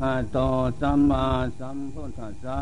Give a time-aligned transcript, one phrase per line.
[0.00, 0.38] หะโต
[0.80, 1.26] สัมมา
[1.60, 2.60] สัมพุทธัสสะ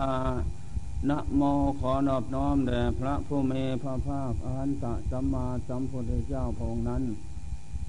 [1.09, 1.43] นะโม
[1.81, 7.03] ขอนอบน้อมแด่พระผู้มีพระภาคอหันตสัมมาสัมพุทธเจ้าพองนั้น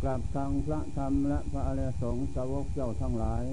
[0.02, 3.44] กลับทางพระธรรมและพระอริยสงฆ์สาวกเจ้าทั้งหลาย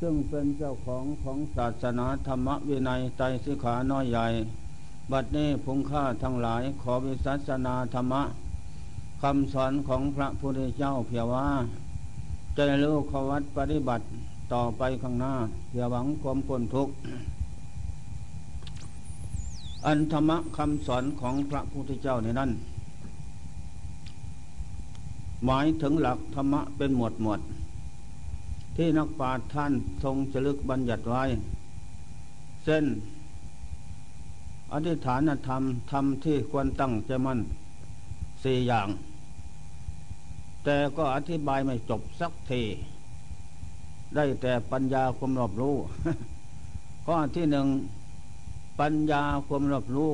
[0.00, 4.26] ซึ่งเป็นเจ้าของของศาสนาธรรมวินัยใจสิขาน้อยใหญ่
[5.12, 8.22] บัดนี้พุงค่าทั้งหลายขอวิสัสนาธรรมะ
[9.22, 11.48] คำสอนของพระพุทธเจ้าเพียว่า
[12.56, 14.04] จะรู้ขวัดปฏิบัติ
[14.52, 15.34] ต่อไปข้างหน้า
[15.74, 16.94] อย่าหวังความพ้นทุกข์
[19.86, 22.50] อันธรรมคำสอนของพระพุทธเจ้าในนั้น
[25.44, 27.40] หมายถึงหลักธรรมะเป็นหมวดหมวด
[28.76, 31.22] ที่นักปราชญ์ท่านทรงจลึกบัญญัติไว้
[32.64, 32.84] เส้น
[34.72, 37.40] อธิษฐานธรรม ธรรมที่ควรตั้งใจมั่น
[38.42, 38.88] สี่อย่าง
[40.64, 42.62] แต่ก็อธิบายไม่จบสักที
[44.14, 45.74] ได้แต่ปัญญาความรอบรู้
[47.04, 47.66] ข้อที่หนึ่ง
[48.80, 50.12] ปัญญาความรอบรู้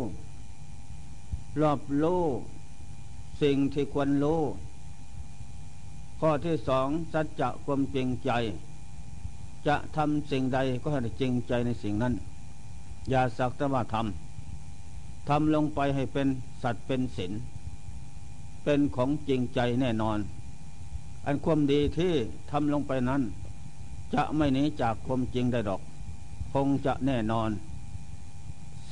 [1.63, 2.23] รอบรู้
[3.43, 4.41] สิ่งที่ควรรู้
[6.21, 8.31] ข้อที่สองสัจจะความจริงใจ
[9.67, 12.15] จะทำสิ่งใดก็ให้จริงใจในสิ่งนั้น
[13.11, 16.29] อย่าสักแต่ว่าทำทำลงไปให้เป็น
[16.63, 17.33] สัตว์เป็นศีล
[18.65, 20.19] เป็นของจริงใจแน่นอน
[21.27, 22.13] อันความดีที่
[22.51, 23.23] ทำลงไปนั้น
[24.13, 25.81] จะไม่หนีจากความจริงได้ดอก
[26.53, 27.51] คงจะแน่นอน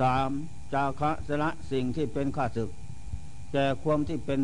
[0.00, 0.30] สาม
[0.72, 2.70] จาคะสละสิ่งที่เป็นข้าศึก
[3.52, 4.40] แก่ความที่เป็น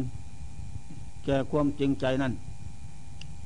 [1.26, 2.32] แก่ความจริงใจนั้น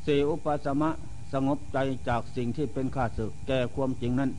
[0.06, 0.91] สี่อุปสมะ
[1.33, 4.31] สงบใจจากสิ่งที่เป็นข้าศึก แก่ความจริงนั้น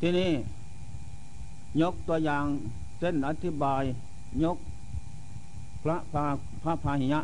[0.00, 0.30] ที่นี้
[1.82, 2.44] ยกตัวอย่าง
[2.98, 3.82] เส้นอธิบาย
[4.44, 4.58] ยก
[5.82, 6.24] พระพา
[6.62, 7.20] พระพาหิยะ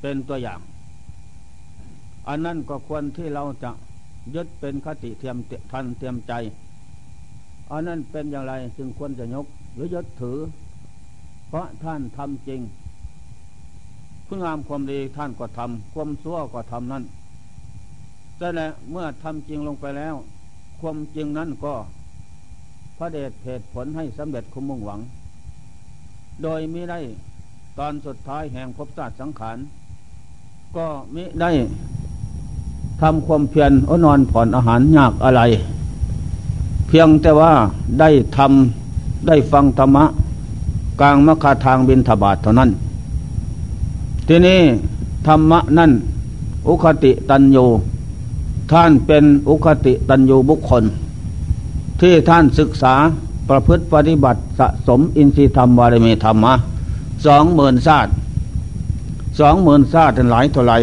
[0.00, 0.60] เป็นตัวอย่าง
[2.28, 3.70] อันนั้นก็ควรที่เราจะ
[4.34, 5.36] ยึดเป็นคติเทียม
[5.72, 6.32] ทันเทียมใจ
[7.70, 10.38] อันนั้นเป็นอย่างไรจึงควรจะยกหรือยึดถือ
[11.48, 12.60] เพราะท่านทำจริง
[14.26, 17.04] คุณงามความดีท่านก็ทำความชั่วก็ทำนั่น
[18.38, 20.14] แต่และเมื่อทำจริงลงไปแล้ว
[20.80, 21.74] ความจริงนั้นก็
[22.98, 25.00] พระเดชเหตุผลให้สำเร็จคุมมุ่งหวัง
[26.42, 27.00] โดยมิได้
[27.78, 29.58] ตอนสุดท้ายแห่งภพศาสตร์สังขาร
[30.76, 31.50] ก็มิได้
[33.04, 35.42] ทำความเพียรอนอนผ่อนอาหารยากอะไร
[36.86, 37.52] เพียงแต่ว่า
[38.00, 40.04] ได้ทำได้ฟังธรรมะ
[41.00, 42.70] กลางมรคาทางบินทบาทเท่านั้น
[44.28, 44.60] ทีนี้
[45.26, 45.92] ธรรมะนั่น
[46.68, 47.66] อุคติตันยู
[48.72, 50.84] ท่านเป็นอุคติตันยูบุคคล
[52.00, 52.94] ที่ท่านศึกษา
[53.48, 56.54] ประพฤติปฏิบัติสะสมอินทรีธรรมวารมีธรรมะ
[57.26, 58.10] สองหมื่นชาติ
[59.40, 60.74] สองหมื่นชาติหลายเท่าไร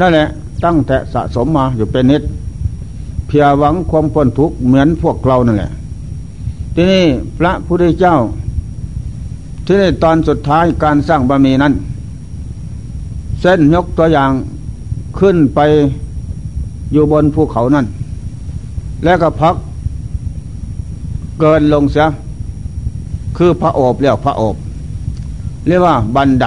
[0.00, 0.28] นั่นแหละ
[0.64, 2.22] ตั้งแต่สะสมมาอยู่เป็นนิด
[3.26, 5.72] เพียหวังความพ้นทุกข์เหมือนพวกเรานั่นแหละ
[6.74, 7.04] ทีนี้
[7.38, 8.16] พระพุทธเจ้า
[9.64, 11.72] ที่ในตอนสุดท้ายการสร้างบารมีนั้น
[13.40, 14.30] เส้นยกตัวอย่าง
[15.18, 15.60] ขึ้นไป
[16.92, 17.86] อยู่บนภูเขานั่น
[19.04, 19.54] แล้วก็พัก
[21.40, 22.06] เกินลงเสีย
[23.36, 24.56] คือพระโอบเรียกพระโอบ
[25.66, 26.46] เรียกว่าบันได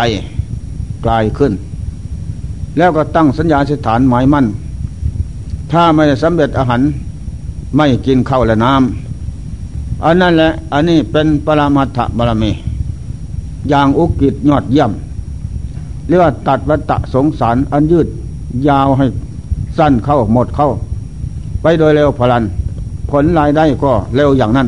[1.05, 1.51] กลายขึ้น
[2.77, 4.45] แล้วก็ตั้งสัญญาสถานหมายมั่น
[5.71, 6.81] ถ้าไม่สำเร็จอาหาร
[7.75, 12.51] ไม่กินข้าวและน้ำอันนั้นแหละอันนี้เป็นปรามัตถบารมี
[13.69, 14.91] อย่างอุกิจยอดเยี่ยม
[16.07, 18.07] เรียกว่าตัดวัตะสงสารอันยืด
[18.67, 19.05] ยาวให้
[19.77, 20.69] สั้นเข้าหมดเข้า
[21.61, 22.43] ไปโดยเร็วพลัน
[23.09, 24.67] ผลรายได้ก็เร็วอย่างนั้น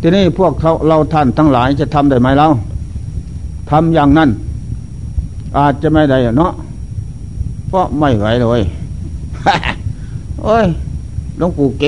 [0.00, 2.48] ทีนี้พวกเขาเราท่านทั้งหลายจะทำได้ไหมเรา
[3.70, 4.30] ทำอย่างนั้น
[5.58, 6.52] อาจจะไม่ได้เนาะ
[7.74, 8.60] ราะไม่ไหวเลย
[10.42, 10.64] โอ้ย
[11.38, 11.84] หลวงปู่เก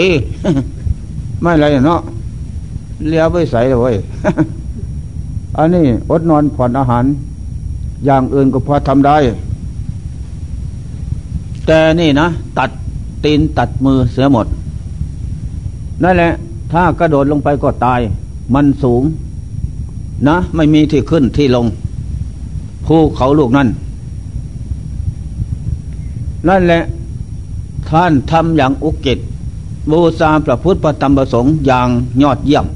[1.43, 2.01] ไม่ไรเนาะ
[3.09, 3.95] เลี้ยวไปใส่เลย
[5.57, 7.05] อันนี้อดนอนผ่อนอาหาร
[8.05, 9.17] อย่างอื่นก็พอทำได้
[11.67, 12.27] แต่นี่นะ
[12.59, 12.71] ตัด
[13.25, 14.47] ตีนตัดมือเสียหมด
[16.03, 16.31] นั่นแหละ
[16.73, 18.01] ถ้ากระโดดลงไปก็ตาย
[18.55, 19.03] มันสูง
[20.29, 21.67] นะ ไม่มีที่ขึ้นที่ลง
[22.87, 23.69] ภูเขาลูกนั่น
[26.49, 26.83] นั่นแหละ
[27.91, 29.19] ท่านทำอย่างอุกิจ
[29.91, 31.89] บูชาพระพุทธประธรรมประสงค์อย่าง
[32.23, 32.67] ยอดเยี่ยม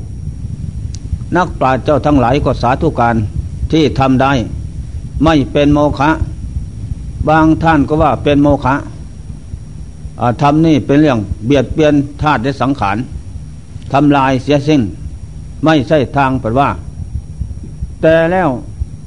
[1.36, 3.16] นักปราชญ์เจ้าทั้งหลายก็สาธุการ
[3.72, 4.32] ที่ทำได้
[5.24, 6.10] ไม่เป็นโมฆะ
[7.28, 8.74] บางท่านก็ว่าเป็นโมฆะ
[10.42, 12.96] ทำนี่เป็นเรื่องเบียดเบียนธาตุและสังขาร
[13.92, 14.82] ทำลายเสียสิ้น
[15.64, 16.70] ไม่ใช่ทางปว่า
[18.00, 18.48] แต่แล้ว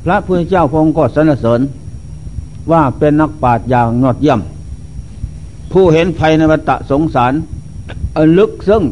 [0.05, 1.61] พระพุทธเจ้าพงก็สรรเสริญ
[2.71, 4.39] ว่าเป็นนักปราชญ์อย่างยอดเยี่ยม
[5.71, 7.33] ผู้เห็นภัยในวัฏสงสาร
[8.37, 8.83] ลึกซึ่ง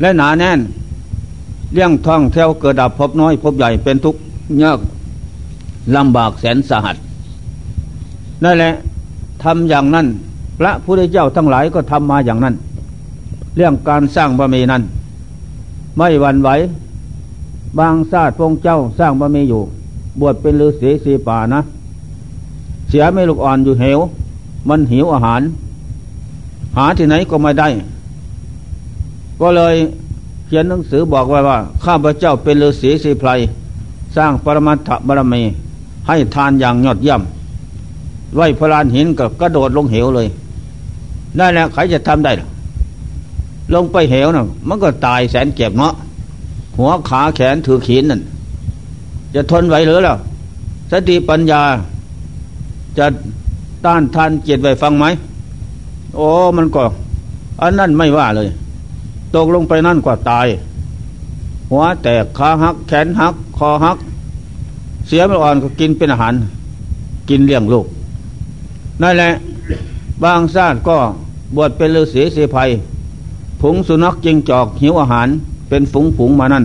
[0.00, 0.60] และหนาแน่น
[1.72, 4.20] เลี้ยงท่องเที่ยวเกิดดับพบน้อย พบใหญ่เป็นทุกข์
[4.62, 4.78] ยาก
[5.96, 6.96] ลำบากแสนสาหัส
[8.44, 8.72] นั่นแหละ
[9.42, 10.06] ทำอย่างนั้น
[10.58, 12.54] พระพุทธเจ้าทั้งหลายก็ทำมาอย่างนั้น
[13.56, 14.82] เรื่องการสร้างบะมีนั้น
[15.96, 16.50] ไม่หวั่นไหว
[17.78, 19.62] บางชาติพงเจ้าสร้างบะมีอยู่
[20.20, 21.60] บวชเป็นฤาษีสีป่านะ
[22.90, 24.00] เสียไม่ลูกอ่อนอยู่เหว
[24.68, 25.42] มันหิวอาหาร
[26.76, 27.68] หาที่ไหนก็ไม่ได้
[29.40, 29.74] ก็เลย
[30.46, 33.30] เขียนหนังสือบอกไว้ว่า ข้าพเจ้าเป็นฤาษีสีไพร
[34.16, 35.42] สร้างปรมัตถบารมี
[36.06, 37.20] ให้ทานอย่างยอดเยี่ยม
[38.34, 40.28] ไหวพลานหินก็กระโดดลงเหวเลย
[41.36, 42.32] ได้แล้วใครจะทำได้
[43.74, 45.94] ลงไปเหวนะ่ะ มันก็ตายแสนเก็บเนาะ
[46.78, 48.20] หัวขาแขนถือขีนนั่น
[49.34, 50.14] จะทนไหวหรือล่ะ
[50.90, 51.62] สติปัญญา
[52.98, 53.06] จะ
[53.84, 55.04] ต้านทานเกียรติไว้ฟังไหม
[56.16, 56.82] โอ้มันก็
[57.62, 58.48] อันนั้นไม่ว่าเลย
[59.34, 60.46] ตกลงไปนั่นก็ตาย
[61.70, 63.98] หัวแตกขาหัก แขนหัก คอหัก
[65.06, 66.34] เสียไม่อ่อนก็กินเป็นอาหาร
[67.28, 67.86] กินเลี้ยงลูก
[69.02, 69.30] นั่นแหละ
[70.22, 70.96] บางชาติก็
[71.56, 72.68] บวชเป็นฤาษีเสภัย
[73.60, 75.28] ผงสุนัขจิงจอกหิวอาหาร
[75.68, 76.64] เป็นฝูงฝูงมานั่น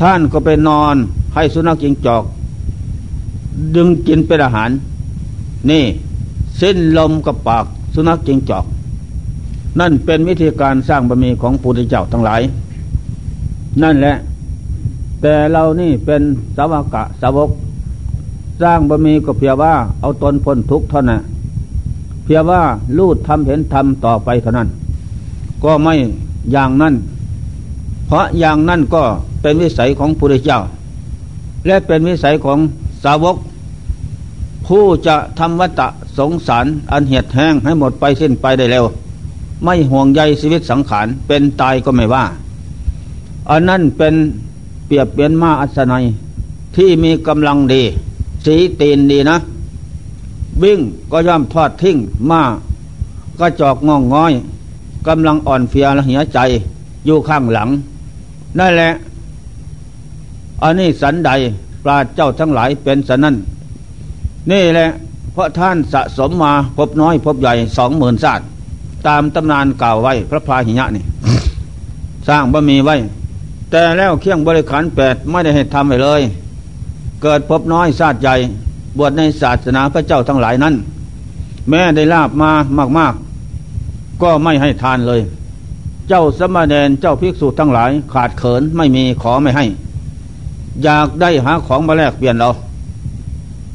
[0.00, 0.96] ท่านก็ไปนอน
[1.34, 2.22] ให้สุนัขจิงจอก
[3.74, 4.70] ดึงกินเป็นอาหาร
[5.70, 5.84] นี่
[6.60, 7.64] สิ้นลมกับปาก
[7.94, 8.64] สุนัขจิงจอก
[9.80, 12.42] นั่นเป็นวิธีการสร้างบารมีของปุถุเจ้าทั้งหลาย
[13.82, 14.14] นั่นแหละ
[15.22, 16.22] แต่เรานี่เป็น
[16.56, 17.50] สาวกะสาวก
[18.62, 21.20] สร้างบะมีก็เพียงว่า เอาตนพ้นทุกข์เท่านั้น
[22.24, 22.62] เพียงว่า
[22.98, 24.68] ลูดทำเห็นทำต่อไปเท่านั้น
[25.64, 25.94] ก็ไม่
[26.52, 26.94] อย่างนั้น
[28.06, 29.02] เพราะอย่างนั้นก็
[29.42, 30.58] เป็นวิสัยของพระเจ้า
[31.66, 32.58] และเป็นวิสัยของ
[33.04, 33.36] สาวก
[34.66, 38.84] ผู้จะทำวัตะสงสารอันเหียดแห้งให้หมดไปสิ้นไปได้เร็ว
[39.64, 42.24] ไม่ห่วงใยชีวิตสังขารเป็นตายก็ไม่ว่า
[43.50, 44.14] อันนั้นเป็น
[44.86, 46.04] เปรียบเปลี่ยนมาอัศนัย
[46.76, 47.82] ที่มีกำลังดี
[48.44, 49.36] สีตีนดีนะ
[50.62, 50.80] วิ่ง
[51.12, 51.96] ก็ย่อมทอดทิ้ง
[52.30, 52.42] มา
[53.40, 54.32] ก็จอกงองง้อย
[55.06, 56.38] กำลังอ่อนเฟียและเหียใจ
[57.06, 57.68] อยู่ข้างหลัง
[58.58, 58.90] นั่นแหละ
[60.62, 61.30] อันนี้สันใด
[61.84, 63.36] ปราเจ้าทั้งหลายเป็นสันนั้น
[64.50, 64.88] นี่แหละ
[65.32, 68.46] เพราะท่านสะสมมาพบน้อยพบใหญ่สองหมื่นศาสตร์
[69.06, 71.04] ตามตำนานกล่าวไว้ พระพาหิยะนี่
[72.28, 72.96] สร้างบะมีไว้
[73.70, 76.20] แต่แล้วเคียงบริขารแปดไม่ได้ให้ทำไปเลย
[77.22, 78.34] เกิดพบน้อยชาสติใหญ่
[78.98, 80.74] บวชในศาสนาพระเจ้าทั้งหลายนั้น
[81.68, 82.50] แม้ได้ลาบมา
[82.98, 83.14] มาก
[83.68, 85.20] ๆ ก็ไม่ให้ทานเลย
[86.08, 89.64] เจ้าสมณเณรเจ้าภิกษุทั้งหลาย ขาดเขินไม่มีขอไม่ให้
[90.84, 92.48] อยากได้หาของมาแลกเปลี่ยนเรา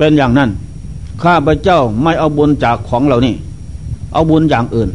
[0.01, 0.49] เป็นอย่างนั้น
[1.23, 3.35] ข้าพระเจ้าไม่เอาบุญจากของเหล่านี้
[4.13, 4.89] เอาบุญอย่างอื่น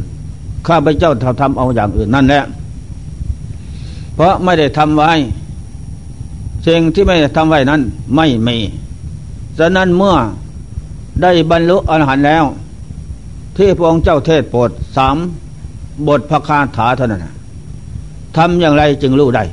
[0.67, 1.11] ข้าพระเจ้า
[1.41, 2.43] ทำเอาอย่างอื่นนั่นแหละ
[4.15, 5.11] เพราะไม่ได้ทำไว้
[6.67, 7.81] สิ่งที่ไม่ได้ทำไว้นั้น
[8.15, 8.57] ไม่มี
[9.57, 10.15] ฉะนั้นเมื่อ
[11.21, 12.43] ได้บรรลุอรหันต์แล้ว
[13.57, 15.15] ที่พระองค์เจ้าเทศโปรดสาม
[16.07, 17.25] บทพระคาถาเท่านั้น
[18.37, 19.43] ทำอย่างไรจึงรู้ได้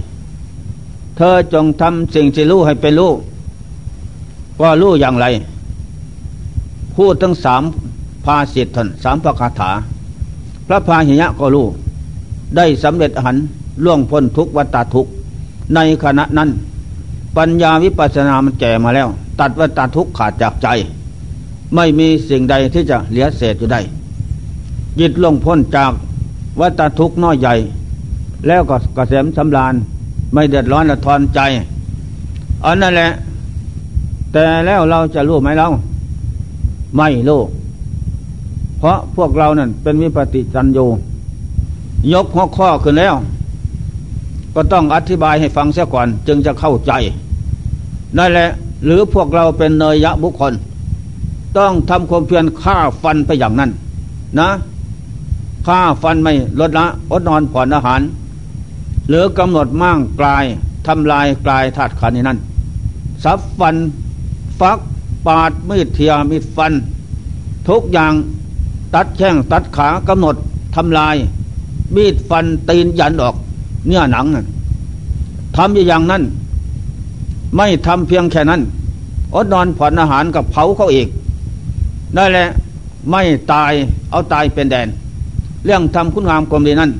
[1.17, 3.12] เธอจงทำสิ่งที่รู้ให้เป็นรู้
[4.62, 5.27] ว่ารู้อย่างไร
[6.97, 7.62] พูดทั้งสาม
[8.25, 9.71] ภาสิทธ์นสามพระคาถา
[10.67, 11.67] พระพาหิยะก็รู้
[12.56, 13.37] ได้สำเร็จหัน
[13.84, 15.06] ล่วงพ้นทุกวัฏทุก
[15.75, 16.51] ในขณะนั้น
[17.37, 19.08] ปัญญาวิปัสสนามันแก่มาแล้ว
[19.41, 20.69] ตัดวัฏทุกขาดจากใจ
[21.75, 23.81] ไม่มีสิ่งใดที่จะเหลือเศษอยู่ได้
[25.01, 25.93] ยิดล่วงพ้นจาก
[26.61, 27.55] วัฏทุกน้อยใหญ่
[28.46, 29.75] แล้วก็กระเสมสำราญ
[30.32, 31.41] ไม่เดือดร้อนละทอนใจ
[32.65, 33.11] อันนั่นแหละ
[34.34, 35.69] แต่แล้วเราจะรู้ไหมเรา
[36.96, 37.41] ไม่รู้
[38.79, 40.79] เพราะพวกเรานั่นเป็นวิปติจันโย
[42.12, 43.14] ยกหัวข้อขึ้นแล้ว
[44.55, 46.93] ก็ต้องอธิบายให้ฟังเสียก่อน จึงจะเข้าใจ
[48.19, 48.48] นั่นแหละ
[48.84, 50.53] หรือพวกเราเป็นเนยยะบุคคล
[51.58, 53.70] ต้องทำความเพียรฆ่าฟันไปอย่างนั้น
[54.38, 54.48] นะ
[55.67, 58.00] ฆ่าฟันไม่ลดละอดนอนผ่อนอาหาร
[59.08, 60.44] หรือกำหนดมั่งกลาย
[60.86, 62.38] ทำลายกลายธาตุขันนี้นั่น
[63.24, 63.74] สับฟัน
[64.61, 64.79] ฟัก
[65.27, 66.73] ปาดมีดเทียมีดฟัน
[67.69, 68.13] ทุกอย่าง
[68.94, 70.37] ตัดแข้งตัดขากำหนด
[70.75, 71.17] ทำลาย
[71.94, 73.34] มีดฟันตีนยันออก
[73.87, 74.27] เนื้อหนัง
[75.56, 76.23] ทำอย่างนั้น
[77.56, 78.61] ไม่ทำเพียงแค่นั้น
[79.34, 81.08] อดนอนผ่อนอาหารกับเผาเขาอีก
[82.17, 82.46] นั่นแหละ
[83.11, 83.73] ไม่ตาย
[84.11, 84.89] เอาตายเป็นแดน
[85.65, 86.91] เรื่องทำคุณงามความดีนั้น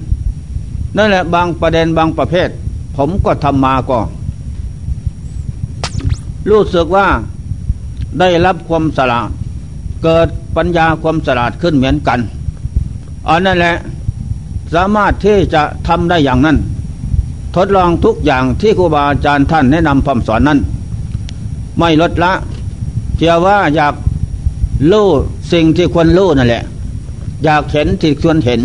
[0.97, 2.49] นั่นแหละบางประเด็นบางประเภท
[2.97, 3.99] ผมก็ทำมาก็
[6.51, 7.07] รู้สึกว่า
[8.21, 9.29] ได้รับความสลาด
[10.03, 12.21] เกิดปัญญาความสลาดขึ้นเหมือนกัน
[13.29, 13.77] อันนั่นแหละ
[14.75, 16.57] สามารถที่จะทำได้อย่างนั้น
[17.57, 20.59] ทดลองทุกอย่างที่ครูบาอาจารย์ท่านแนะนำคำสอนนั้น
[21.79, 22.33] ไม่ลดละ
[23.17, 23.95] เทียว่าอยาก
[24.93, 25.07] รู้
[25.53, 26.65] สิ่งที่ควรรู้นั่นแหละ
[27.45, 28.61] อยากเห็นที่ควรเห็น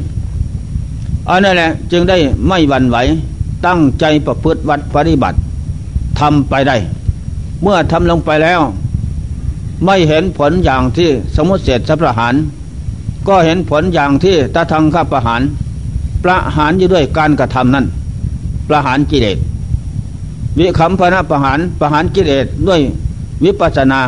[1.29, 2.97] อันนั่นแหละจึงได้ไม่หวั่นไหว
[3.65, 5.37] ตั้งใจประพฤติวัดปฏิบัติ
[6.19, 6.75] ทำไปได้
[7.61, 8.61] เมื่อทำลงไปแล้ว
[9.85, 12.35] ไม่เห็นผลอย่างที่สมุติเสร็จสัพหาร
[13.27, 15.41] ก็เห็นผลอย่างที่ตาทังข้าประหาร
[16.23, 17.85] ประหารอยู่ด้วยการกระทำนั้น
[18.67, 19.37] ประหารกิเลส
[20.59, 22.81] วิคัมพนะประหารประหารกิเลสด้วย
[23.43, 23.99] วิปัสสนา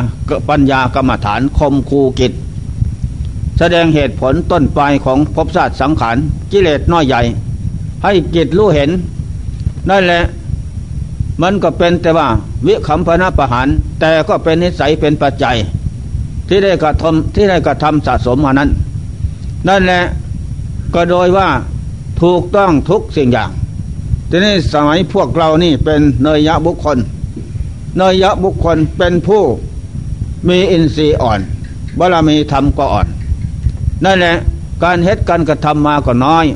[0.48, 2.32] ปัญญากรรมฐานคมคูกิจ
[3.58, 6.16] แสดงเหตุผลต้นปลายของภพชาสติสังขาร
[6.52, 7.20] กิเลสน้อยใหญ่
[8.02, 8.90] ให้กิจรู้เห็น
[9.90, 10.22] นั่นแหละ
[11.42, 12.28] มันก็เป็นแต่ว่า
[12.66, 13.68] วิคัมพนาประหาร
[14.00, 15.56] แต่ก็เป็นนิสัยเป็นปัจจัย
[16.48, 18.70] ที่ได้กระทำที่ได้กระทำสะสมมานั้น
[19.68, 20.02] นั่นแหละ
[20.94, 21.48] ก็โดยว่า
[22.20, 23.50] ถูกต้องทุกสิ่งอย่าง
[24.30, 26.98] ทีนี้สมัยพวกเรานี่เป็นเนยยะบุคคล
[27.98, 29.42] เนยยะบุคคลเป็นผู้
[30.48, 31.40] มีอินทรีย์อ่อน
[31.98, 33.06] บารมีธรรมก็อ่อน
[34.04, 34.36] นั่นแหละ
[34.82, 36.46] การเฮ็ดการกระทำมาก็น้อย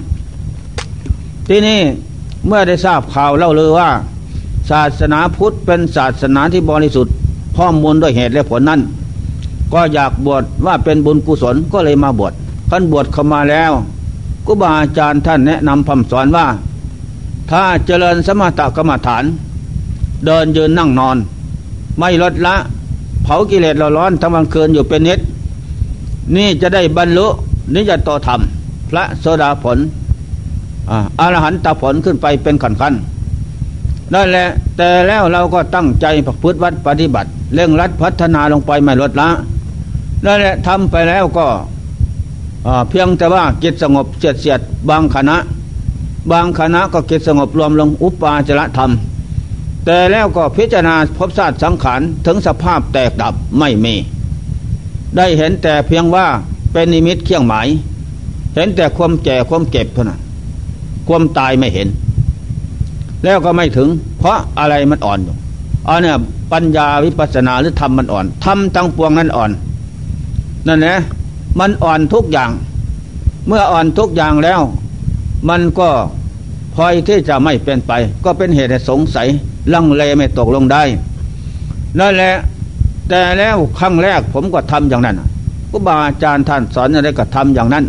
[1.48, 1.80] ที่นี่
[2.46, 3.90] เมื่อได้ทราบข่าวเล่าเลยว่า
[4.70, 7.14] ศาสนาพุทธเป็นศาสนาที่บริสุทธิ์
[7.56, 8.80] พ้อมูลด้วยเหตุและผลนั้น
[9.72, 12.32] ก็อยากบวชว่าเป็นบุญกุศลก็เลยมาบวช
[12.70, 13.72] ขั้นบวชเข้ามาแล้ว
[14.46, 16.46] กุบาอาจารย์ท่านแนะนำคำสอนว่า
[17.50, 19.24] ถ้าเจริญสมถกรรมฐาน
[20.26, 21.16] เดินยืนนั่งนอน
[21.98, 22.54] ไม่ลดละ
[23.22, 25.20] เผากิเลสเราร้อนทั้งวันคืนอยู่เป็นนิด
[26.36, 27.26] นี่จะได้บรรลุ
[27.74, 28.40] นิจตธรรม
[28.90, 29.78] พระโสดาผล
[31.20, 32.94] อรหันตผลขึ้นไปเป็นขันขันน
[34.12, 39.28] นแหละ แต่แล้วเราก็ตั้งใจประพฤติวัดปฏิบัติเร่งรัดพัฒนาลงไปไม่ลดละ
[40.24, 41.46] นั่นแหละทำไปแล้วก็
[42.88, 45.36] เพียงแต่ว่าจิตสงบเสียดเสียดบางคณะ
[46.32, 48.90] บางคณะก็จิตสงบรวมลงอุปาจารธรรม
[49.84, 53.94] แต่แล้วก็พิจารณาพบศาสตร์สังขารถึงสภาพแตกดับไม่มี
[55.16, 56.26] ได้เห็นแต่เพียงว่า
[56.72, 57.68] เป็นนิมิตเคี่ยงหมาย
[58.54, 60.20] เห็นแต่ความแก่ความเก็บเท่านั้น
[61.08, 61.88] ความตายไม่เห็น
[63.24, 65.36] แล้วก็ไม่ถึง เพราะอะไรมันอ่อนอยู่
[65.88, 66.12] อันเนี้
[66.52, 69.50] ปัญญาวิปัสนาหรือธรรมมันอ่อนธรรมตั้งปวงนั้นอ่อน
[70.66, 70.96] นั่นแหละ
[71.60, 72.50] มันอ่อนทุกอย่าง
[73.46, 74.60] เมื่ออ่อนทุกอย่างแล้ว
[75.48, 75.88] มันก็
[76.74, 77.92] พลอยที่จะไม่เป็นไป
[78.24, 79.28] ก็เป็นเหตุให้สงสัย
[79.72, 80.82] ลังเลไม่ตกลงได้
[81.98, 82.34] นั่นแหละ
[83.08, 85.16] แต่แล้วครั้งแรกผมก็ทำอย่างนั้น
[85.70, 87.84] ก็บาอาจารย์ท่านสอนอะไรก็ทำอย่างนั้น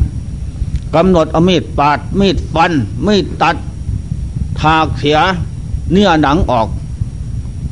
[0.96, 2.72] กำหนดเอามีดปาดมีดฟัน
[3.08, 3.56] มีดตัด
[4.62, 5.18] ถากเสีย
[5.92, 6.68] เนื้อหนังออก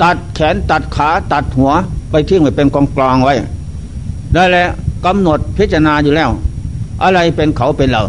[0.01, 1.71] ตัดแขนตัดขาตัดหัว
[2.09, 3.33] ไปทิ้งไว้เป็นกองกลองไว้
[4.33, 4.69] ได้แล้ว
[5.05, 6.29] กำหนดพิจารณาอยู่แล้ว
[7.03, 8.01] อะไรเป็นเขาเป็นเรา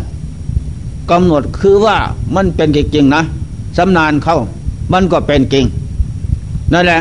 [1.10, 1.96] กำหนดคือว่า
[2.34, 3.22] มันเป็นจริงๆนะ
[3.76, 4.36] สำนานเขา
[4.92, 5.64] มันก็เป็นจริง
[6.72, 7.00] นั่นแหละ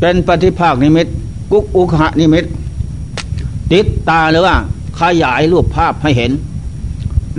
[0.00, 1.06] เป็นปฏิภาคนิมิต
[1.50, 2.44] กุกอุคหะนิมิต
[3.72, 4.54] ติดตาหรือว่า
[4.98, 6.30] ขยายรูปภาพให้เห็น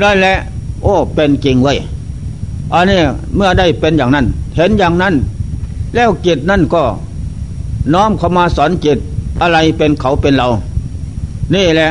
[0.01, 0.35] นั่นแหละ
[0.83, 1.77] โอ้ เป็นจริงเว้ย
[2.74, 3.01] อันนี้
[3.36, 5.13] เมื่อได้เป็นอย่างนั้น เห็นอย่างนั้น
[5.95, 6.84] แล้วจิตนั่นก็
[7.93, 8.98] น้อมเข้ามาสอนจิต
[9.41, 10.48] อะไรเป็นเขาเป็นเรา
[11.55, 11.89] นี่แหละ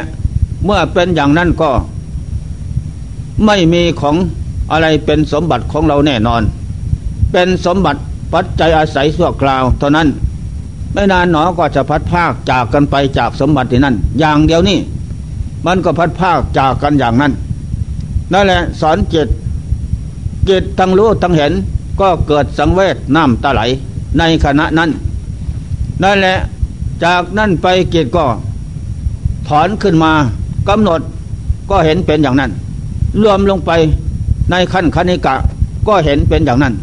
[0.64, 1.70] เมื่อเป็นอย่างนั้นก็
[3.46, 4.16] ไม่มีของ
[4.72, 6.42] อะไรเป็นสมบัติของเราแน่นอน
[7.32, 8.00] เป็นสมบัติ
[8.32, 10.08] ปัจจัยอาศัยส่วคราว เท่านั้น
[10.92, 14.78] ไม่นานหนอก็จะพัดภาคจากกันไปจากสมบัตินั้นอย่างเดียวนี่
[15.66, 17.32] มันก็พัดภาคจากกันอย่างนั้น
[18.32, 19.28] นั่นแหละสอนจิต
[20.48, 21.52] จิตทั้งรู้ทั้งเห็น
[22.00, 23.62] ก็เกิดสังเวชน้ำตาไหล
[24.18, 24.90] ในขณะนั้น
[26.02, 26.36] นั่นแหละ
[27.04, 28.24] จากนั้นไปจิตก็
[29.48, 30.12] ถอนขึ้นมา
[30.68, 31.00] กำหนด
[31.70, 32.50] ก็เห็นเป็นอย่างนั้น
[33.22, 33.70] รวมลงไป
[34.50, 35.34] ในขั้นคณิกะ
[35.88, 36.74] ก็เห็นเป็นอย่างนั้น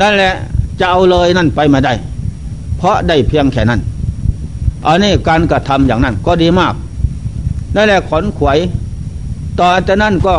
[0.00, 0.32] นั่นแหละ
[0.80, 1.92] จะเอาเลยนั่นไปมาได้
[2.78, 3.80] เพราะได้เพียงแค่นั้น
[4.86, 6.74] อันนี้การกระทำอย่างนั้นก็ดีมาก
[7.74, 8.58] นั่นแหละขนขวย
[9.60, 10.36] ต่อจากนั้นก็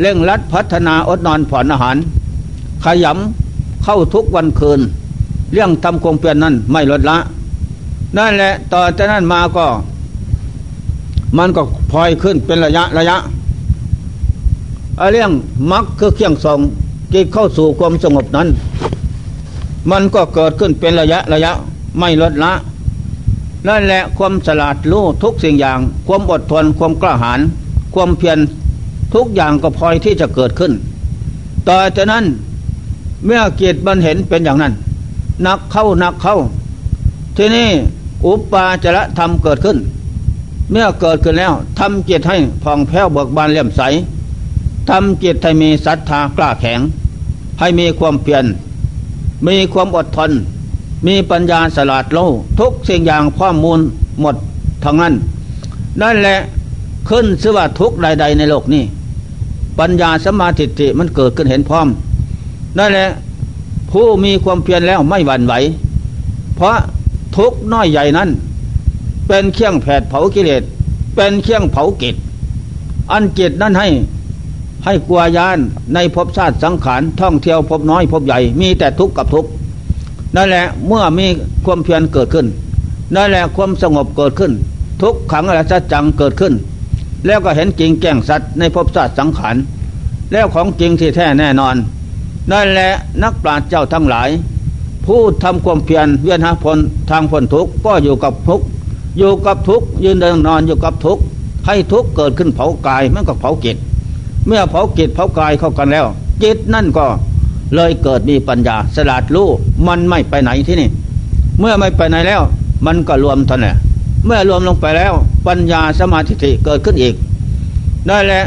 [0.00, 1.96] เร่งรัดพัฒนาอดนอนผ่อนอาหาร
[2.84, 4.80] ขยำเข้าทุกวันคืน
[5.52, 7.16] เรื่องทำคงเปลี่ยนนั้นไม่ลดละ
[8.16, 9.66] นั่นแหละต่อจากนั้นมาก็
[11.38, 13.16] มันก็พลอยขึ้นเป็นระยะระยะ
[15.12, 15.30] เรื่อง
[15.70, 16.58] มักคือเคียงสอง
[17.12, 18.48] จิตเข้าสู่ความสงบนั้น
[19.90, 21.52] มันก็เกิดขึ้นเป็นระยะระยะ
[21.98, 22.52] ไม่ลดละ
[23.68, 27.40] นั่นแหละความฉลาดรู้ทุกสิ่งอย่าง ความอดทนความกล้าหาญ
[27.94, 28.38] ความเพียร
[29.14, 30.72] ทุกอย่างก็พลอยที่จะเกิดขึ้น
[31.68, 32.24] ต่อจากนั้น
[33.24, 34.72] เมื่อเกียรติบันเห็นเป็นอย่างนั้น
[35.46, 36.36] นักเข้านักเข้า
[37.36, 37.68] ที่นี่
[38.26, 39.78] อุปปาจระธรรมเกิดขึ้น
[40.70, 43.82] เมื่อเกิดขึ้นแล้วทำเกียรติให้ผ่องแผ้วเบิกบานเลี่ยมใส
[44.88, 46.80] ทำจิตให้มีศรัทธากล้าแข็ง
[47.60, 48.44] ให้มีความเพียร
[49.46, 50.30] มีความอดทน
[51.06, 52.18] มีปัญญาสลาดโล
[52.60, 53.78] ทุกสิ่งอย่างข้อมูล
[54.20, 54.36] หมด
[54.84, 55.14] ทั้งนั้น
[56.02, 56.36] นั่นแหละ
[57.08, 58.84] ขึ้นสว่าทุกใด ๆ ในโลกนี้
[59.80, 61.88] ปัญญาสมาธิิมันเกิดขึ้นเห็นพร้อม
[62.78, 63.08] นั่นแหละ
[63.90, 65.54] ผู้มีความเพียรแล้วไม่หวั่นไหว
[66.56, 66.76] เพราะ
[67.36, 68.28] ทุกน้อยใหญ่นั้น
[69.28, 70.62] เป็นเครื่องแผดเผากิเลส
[71.16, 72.14] เป็นเครื่องเผากิจ
[73.12, 73.88] อันจิตนั้นให้
[74.84, 75.58] ให้กลัวยาน
[75.94, 79.50] ในภพชาติสังขารท่องเที่ยวพบน้อยพบใหญ่มีแต่ทุกข์กับทุกข์
[80.36, 81.26] นั่นแหละเมื่อมี
[81.64, 82.46] ความเพียรเกิดขึ้น
[83.14, 84.52] นั่นแหละความสงบเกิดขึ้น
[85.02, 86.52] ทุกขังอะไรจะจังเกิดขึ้น
[87.26, 89.56] แล้วก็เห็นจริงแก้งสัตว์ในภพชาติสังขาร
[90.32, 91.76] แล้วของจริงที่แท้แน่นอน
[92.50, 92.90] นั่นแหละ
[93.22, 94.28] นักปราชญ์เจ้าทั้งหลาย
[95.06, 96.78] ผู้ทำความเพียรเวียนหาผล
[97.10, 98.64] ทางผลทุกข์ก็อยู่กับทุกข์
[99.18, 101.22] อยู่กับทุกข์ยืนเดินนอนอยู่กับทุกข์
[101.66, 103.76] ให้ทุกข์เกิดขึ้นเผากายมันก็เผาจิต
[104.46, 106.06] เมื่อเผาจิตเผากายเข้ากันแล้ว
[106.42, 107.06] จิตนั่นก็
[107.74, 109.48] เลยเกิดมีปัญญาสลาดรู้
[109.86, 110.88] มันไม่ไปไหนที่นี่
[111.58, 112.42] เมื่อไม่ไปไหนแล้ว
[112.86, 113.76] มันก็รวมท่านแหละ
[114.26, 115.12] เมื่อรวมลงไปแล้ว
[115.46, 116.34] ปัญญาสมาธิ
[116.64, 117.14] เกิดขึ้นอีก
[118.08, 118.44] นั่นแหละ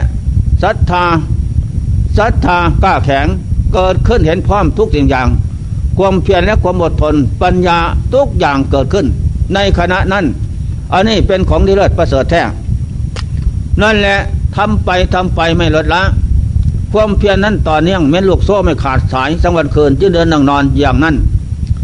[0.64, 1.06] ศรัทธา
[2.18, 3.26] ศรัทธากล้าแข็ง
[3.74, 5.28] เกิดขึ้นเห็นพร้อมทุกสิ่งอย่าง
[5.98, 7.78] ความเพียรและความอดทน ปัญญา
[8.14, 9.06] ทุกอย่างเกิดขึ้น
[9.54, 10.26] ในขณะนั้น
[10.94, 12.42] อันนี้เป็นของดีเลิศประเสริฐแท้
[13.82, 14.18] นั่นแหละ
[14.56, 16.04] ทำไปทำไปไม่ลดละ
[16.94, 21.16] ความเพียรนั้นต่อเนื่องเม้นลูกโซ่ไม่ขาดสายสังวันคืนที่เดินนั่งนอนอย่างนั้น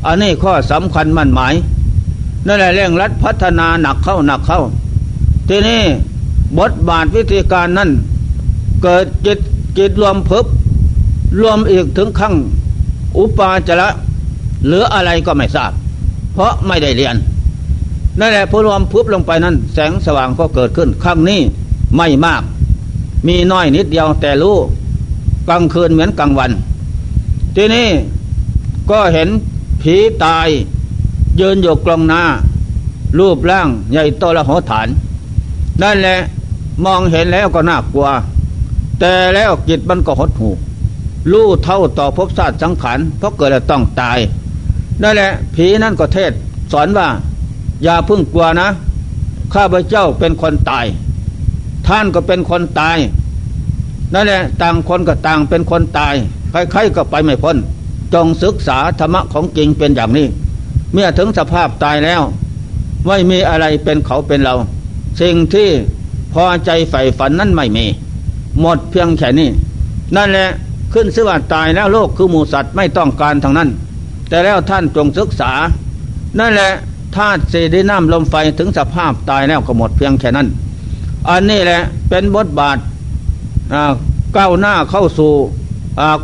[0.05, 1.53] อันนี้ข้อสำคัญมั่นหมาย
[2.45, 4.61] นั่นแหละเร่งรัดพัฒนาหนักเข้าหนักเข้า
[5.49, 5.81] ทีนี้
[6.57, 7.89] บทบาทวิธีการนั้น
[8.83, 9.39] เกิดจิต
[9.77, 10.45] จิตรวมเพิบ
[11.41, 12.33] รวมอีกถึงขั้ง
[13.17, 13.89] อุปาจระ
[14.65, 15.71] หรืออะไรก็ไม่ทราบ
[16.33, 17.15] เพราะไม่ได้เรียน
[18.19, 21.39] นั่นแหละพอรวมพุบลงไปนั้น แสงสว่างก็เกิดขึ้นข้งนี้
[21.97, 22.43] ไม่มาก
[23.27, 24.57] มีน้อยนิดเดียวแต่รู้
[25.47, 26.51] กลางคืนเหมือนกลางวัน
[27.55, 27.87] ทีนี้
[28.91, 29.29] ก็เห็น
[29.81, 30.47] ผีตาย
[31.39, 32.23] ยืนอยู่กลองหน้า
[33.19, 34.87] รูปร่างใหญ่โตละหัวฐาน
[35.81, 36.17] นั่นแหละ
[36.85, 38.07] มองเห็นแล้วก็น่ากลัว
[38.99, 40.49] แต่แล้วจิตมันก็หดหู
[41.31, 44.19] รู้เท่าต่อภพชาติสังขารเพราะเกิดแล้วต้องตาย
[45.01, 46.31] นั่นแหละ ผีนั่นก็เทศ
[46.71, 47.07] สอนว่า
[47.83, 48.67] อย่าพึ่งกลัวนะ
[49.53, 50.85] ข้าพเจ้าเป็นคนตาย
[51.87, 52.97] ท่านก็เป็นคนตาย
[54.13, 56.13] นั่นแหละ ต่างคนก็ต่างเป็นคนตาย
[56.71, 57.57] ใครๆก็ไปไม่พ้น
[58.13, 60.27] จงศึกษาธรรมะของจริงเป็นอย่างนี้
[60.93, 62.21] เมื่อถึงสภาพตายแล้ว
[63.07, 64.55] ไม่มีอะไรเป็นเขาเป็นเรา
[65.21, 65.69] สิ่งที่
[66.33, 67.85] พอใจใฝ่ฝันนั้นไม่มี
[68.59, 69.49] หมดเพียงแค่นี้
[70.15, 70.49] นั่นแหละ
[70.93, 73.69] ขึ้นสว่าตายแล้วโลกคือหมูสัตว์ไม่ต้องการทางนั้น
[74.29, 75.51] แต่แล้วท่านจงศึกษา
[76.39, 76.71] นั่นแหละ
[77.15, 80.47] ธาตุสีดิน้ำลมไฟถึงสภาพตายแล้วก็หมดเพียงแค่นั้น
[81.29, 82.77] อันนี้แหละเป็นบทบาท
[84.37, 85.31] ก้าวหน้าเข้าสู่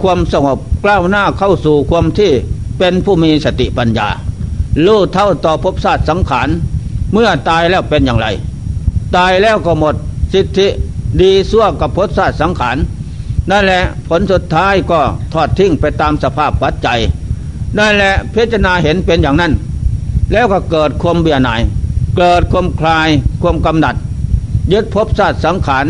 [0.01, 2.32] ความสงบก้าวหน้าเข้าสู่ความที่
[2.78, 4.08] เป็นผู้มีสติปัญญา
[4.85, 6.49] รู้เท่าต่อภพศาสตร์สังขาร
[7.13, 8.27] เมื่อตายแล้วเป็นอย่างไร
[9.17, 9.95] ตายแล้วก็หมด
[10.33, 10.67] สิทธิ
[11.21, 12.77] ดีสั่วกับภพศาสตร์สังขาร
[13.49, 14.99] นั่นแหละผลสุดท้ายก็
[15.33, 16.99] ทอดทิ้งไปตามสภาพปัจจัย
[17.77, 19.53] นั่นแหละพิจารณาเห็นเป็นอย่างนั้น
[20.31, 21.61] แล้วก็เกิดความเบียหน่าย
[22.17, 23.09] เกิดความคลาย
[23.41, 23.95] ความกำหนัด
[24.73, 25.85] ยึดภพชาติสังขาร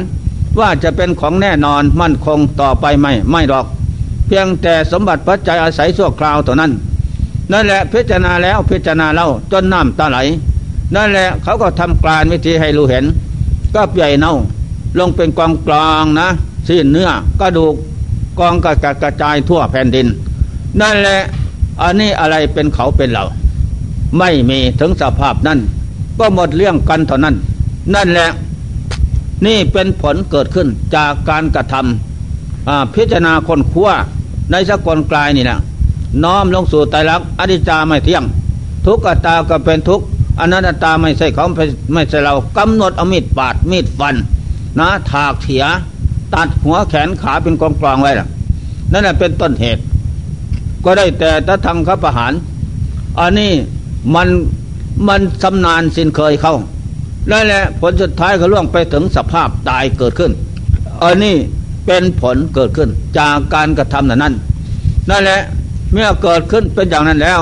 [0.60, 3.66] ว่าจะเป็นของแน่นอนมั่นคงต่อไปไม่ไม่หรอก
[4.28, 6.72] เพียงแต่สมบัติปัจจัยอาศัยชั่วคราวเท่านั้น
[7.52, 10.18] นั่นแหละพิจารณาแล้วพิจารณาเล่าจนน้ำตาไหล
[10.96, 13.06] นั่นแหละเขาก็ทำกลารวิธีให้รู้เห็น
[13.76, 14.34] ก็ใหญ่เน่า
[15.00, 16.28] ลงเป็นกองกลางนะ
[16.68, 17.10] สิ้นเนื้อ
[17.42, 17.76] กระดูก
[18.40, 20.08] กองกระกระจายทั่วแผ่นดิน
[20.82, 21.20] นั่นแหละ
[21.82, 23.24] อันนี้อะไรเป็นเขาเป็นเรา
[24.18, 25.60] ไม่มีถึงสภาพนั้น
[26.20, 27.36] ก็หมดเรื่องกันเท่านั้น
[27.96, 28.30] นั่นแหละ
[29.46, 33.90] นี่เป็นผลเกิดขึ้นจากการกระทำพิจารณาคนขั้ว
[34.52, 35.60] ในสกลกลายนี่นะ
[36.24, 38.24] น้อมลงสู่ไตรลักษณ์อนิจจาไม่เที่ยง
[38.86, 40.02] ทุกขตาก็เป็นทุก
[40.40, 41.46] อนัตตาไม่ใช่เขา
[41.94, 44.16] ไม่ใช่เรากำหนดอมิดปาดมีดฟัน
[44.80, 45.64] นะถากเถีย
[46.34, 48.28] ตัดหัวแขนขาเป็นกองกลองไว้ล่ะ
[48.92, 49.82] นั่นแหละเป็นต้นเหตุ
[50.86, 52.34] ก็ได้แต่ตะทางขับประหาร
[53.20, 53.52] อันนี้
[54.16, 54.28] มัน
[55.08, 56.56] มันชำนาญสินเคยเข้า
[57.32, 60.32] นั่นแหละผลสุดท้ายก็ล่วงไปถึงสภาพตายเกิดขึ้น
[61.04, 61.36] อันนี้
[61.86, 64.36] เป็นผลเกิดขึ้นจากการกระทำนั้น
[65.10, 65.40] นั่นแหละ
[65.98, 67.40] เมื่อเกิดขึ้นเป็นอย่างนั้นแล้ว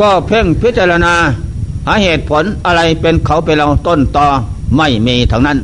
[0.00, 1.14] ก็เพ่งพิจารณา
[1.86, 4.26] หาเหตุผลอะไรเป็นเขาเป็นเราต้นต่อ
[4.76, 5.58] ไม่มีทั้งนั้น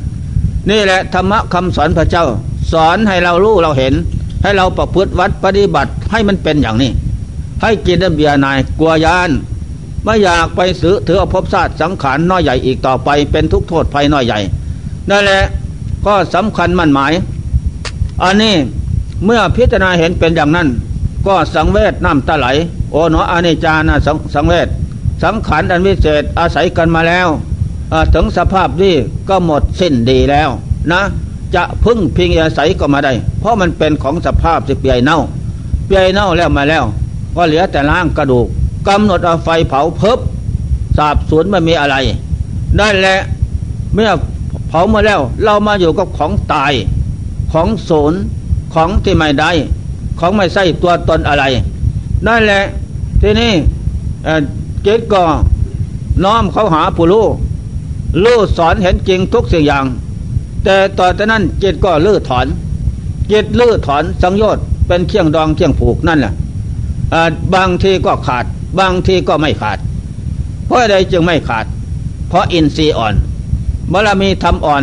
[0.71, 2.27] นี่แหละธรรมะคำสอนพระเจ้า
[2.73, 3.95] สอนให้เรารู้เราเห็น
[4.43, 6.91] ให้เราประพฤติวัดปฏิบัติให้มันเป็นอย่างนี้
[7.63, 9.31] ให้กินเบียนายกลัวยาน
[10.05, 14.39] ไม่อยากไปสือถือภพศาสตร์สังขารน้อยใหญ่อีกต่อไปเป็นทุกโทษภัยน้อยใหญ่
[15.11, 15.43] นั่นแหละ
[16.07, 17.13] ก็สำคัญมั่นหมาย
[18.23, 18.55] อันนี้
[19.25, 20.69] เมื่อพิจารณาเห็นเป็นอย่างนั้น
[21.27, 22.47] ก็สังเวชน้ำตาไหล
[22.93, 24.69] โอ๋หนออนิจานะสสังเวช
[25.23, 27.29] สังขารอันวิเศษอาศัยกันมาแล้ว
[28.15, 28.95] ถึงสภาพนี้
[29.29, 30.49] ก็หมดสิ้นดีแล้ว
[30.93, 31.03] นะ
[31.55, 35.19] จะพึ่งพิงอาศัยก็มาได้ เพราะมันเป็นของสภาพสิเปียเน่า
[35.87, 36.85] เปียเน่าแล้วมาแล้ว
[37.37, 38.47] ก็เหลือแต่ล่างกระดูก
[38.89, 40.19] กำหนดเอาไฟเผาเพิบ
[40.97, 41.97] สาบสูญไม่มีอะไร
[42.79, 43.19] นั่นแหละ
[43.95, 44.11] เมื่อ
[44.69, 46.73] เผามาแล้ว เรามาอยู่กับของตาย
[47.53, 48.19] ของศูนย์
[48.75, 49.51] ของที่ไม่ได้
[50.19, 51.45] ของไม่ใช่ตัวตนอะไร
[52.27, 52.63] นั่นแหละ
[53.21, 53.53] ที่นี่
[54.83, 55.23] เกตก็
[56.25, 57.27] น้อมเขาหาผู้รู้
[58.23, 59.85] รู้สอนเห็นจริงทุกสิ่งอย่าง
[60.65, 62.47] แต่ต่อจากนั้นจิตก็ลื้อถอน
[63.33, 66.33] จิตลื้อถอนสังโยชน์เป็นเคี่ยงดองเคี่ยงผูกนั่นแหละ
[67.55, 68.45] บางทีก็ขาด
[68.79, 69.79] บางทีก็ไม่ขาด
[70.67, 71.67] เพราะอะไรจึงไม่ขาด
[72.29, 73.15] เพราะอินทรีย์อ่อน
[73.93, 74.83] บารมีทำอ่อน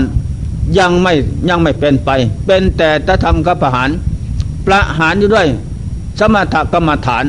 [0.80, 1.13] ยังไม่
[1.50, 2.10] ยังไม่เป็นไป
[2.45, 3.89] เป็นแต่ตะธรรมกับประหาร
[4.67, 5.47] ประหารอยู่ด้วย
[6.19, 7.25] สมถกรรมฐาน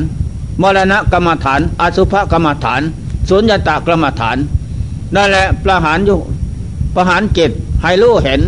[0.61, 2.81] มรณะกรรมฐาน อสุภกรรมฐาน
[3.29, 4.37] สุญญตากรรมฐาน
[5.15, 6.19] นั่นแหละประหารอยู่
[6.95, 7.51] ประหารเกต
[7.83, 8.41] ให้รู้เห็น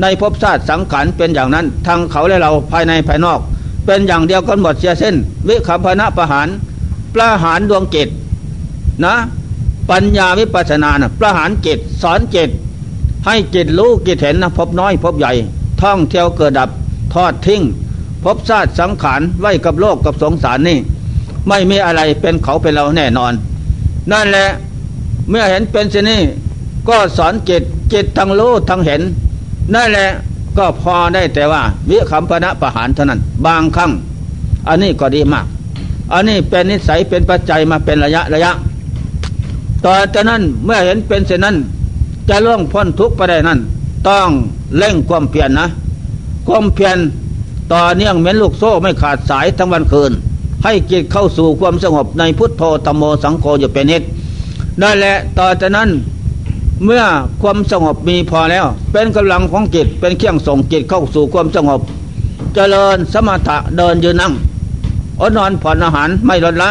[0.00, 3.40] ในภพชาติสังขารเป็นอย่างนั้นทางเขาและเราภายในภายนอก
[3.86, 5.16] เป็นอย่างเดียวกันหมดเสียเส้น
[5.48, 6.48] วิคัมพนะประหาร
[7.14, 8.08] ประหารดวงเกต
[9.04, 9.14] นะ
[9.90, 12.50] ปัญญาวิปัสนานะประหารเกตสอนเกต
[13.26, 15.32] ให้จิตรู้จิตเห็นนะพบน้อยพบใหญ่
[15.82, 16.70] ท่องเที่ยวเกิดดับ
[17.14, 17.62] ทอดทิ้ง
[18.24, 20.78] พบชาติสังขารไว้กับโลกกับสงสารนี่
[21.48, 23.32] ไม่มีอะไรเป็นเขาเป็นเราแน่นอน
[24.12, 24.48] นั่นแหละ
[25.30, 26.20] เมื่อเห็นเป็นเช่นนี้
[26.88, 29.02] ก็สอนจิตจิตทั้งรู้ทั้งเห็น
[29.74, 30.08] นั่นแหละ
[30.58, 33.90] ก็พอได้แต่ว่า วิคัมพนะประหารเท่านั้น บางครั้ง
[34.68, 35.46] อันนี้ก็ดีมาก
[36.12, 38.52] อันนี้เป็นนิสัยเป็นปัจจัยมาเป็นระยะระยะ
[39.84, 41.56] ต่อจากนั้นเมื่อเห็นเป็นเช่นนั้น
[42.28, 43.58] จะล่วงพ้นทุกข์ไปได้นั่น
[44.08, 44.28] ต้อง
[44.78, 45.66] เร่งความเพียรนนะ
[46.46, 46.96] ความเพียร
[47.72, 50.12] ต่อเนื่องเหมือนลูกโซ่ไม่ขาดสายทั้งวันคืน
[50.64, 54.02] ให้จิตเข้าสู่ความสงบในพุทโธตโมสังโฆอยู่เป็นนิด
[54.82, 55.88] นั่นแหละต่อจากนั้น
[56.84, 57.02] เมื่อ
[57.42, 61.80] ความสงบมีพอแล้ว เป็นกำลังของจิตเป็นเครื่องส่งจิตเข้าสู่ความสงบ
[62.54, 64.32] เจริญสมถะเดินยืนนั่ง
[65.20, 66.70] อดนอนผ่อนอาหารไม่ลดละ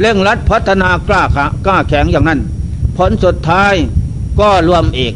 [0.00, 1.22] เร่งรัดพัฒนากล้า
[1.64, 2.40] กล้าแข็งอย่างนั้น
[2.96, 3.74] ผลสุดท้าย
[4.40, 5.14] ก็รวมอีก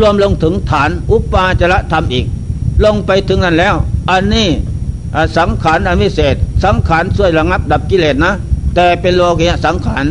[0.00, 2.26] รวมลงถึงฐานอุปาจระธรรมอีก
[2.84, 3.74] ลงไปถึงนั้นแล้ว
[4.10, 4.48] อันนี้
[5.38, 8.32] สังขารอันวิเศษ สังขารช่วยระงับดับกิเลสนะ
[8.74, 10.04] แต่เป็นโลกียสังขาร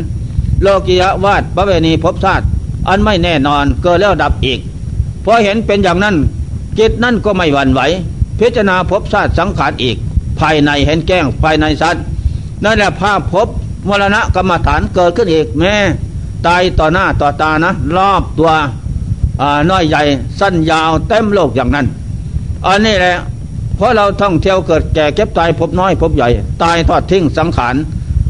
[0.61, 2.45] โลกียวาดพระเวณีภพชาติ
[2.87, 4.59] อันไม่แน่นอนเกิดแล้วดับอีก
[5.23, 6.15] พอเห็นเป็นอย่างนั้น
[6.79, 7.81] จิตนั่นก็ไม่หวั่นไหว
[8.39, 9.97] พิจารณาภพชาติสังขารอีก
[10.39, 12.03] ภายในเห็นแก้งภายในสัตว์
[12.63, 13.47] นั่นแหละภาพภพ
[13.87, 15.75] มรณะกรรมฐานเกิดขึ้นอีกแม่
[16.47, 18.51] ตายต่อหน้าต่อตานะ รอบตัว
[19.69, 20.01] น้อยใหญ่
[20.39, 21.85] สั้นยาวเต็มโลกอย่างนั้น
[22.65, 23.15] อันนี้แหละ
[23.81, 26.29] เพราะเราท่องเที่ยวเกิดแก่เก็บตายพบน้อยพบใหญ่
[26.63, 27.75] ตายทอดทิ้งสังขาร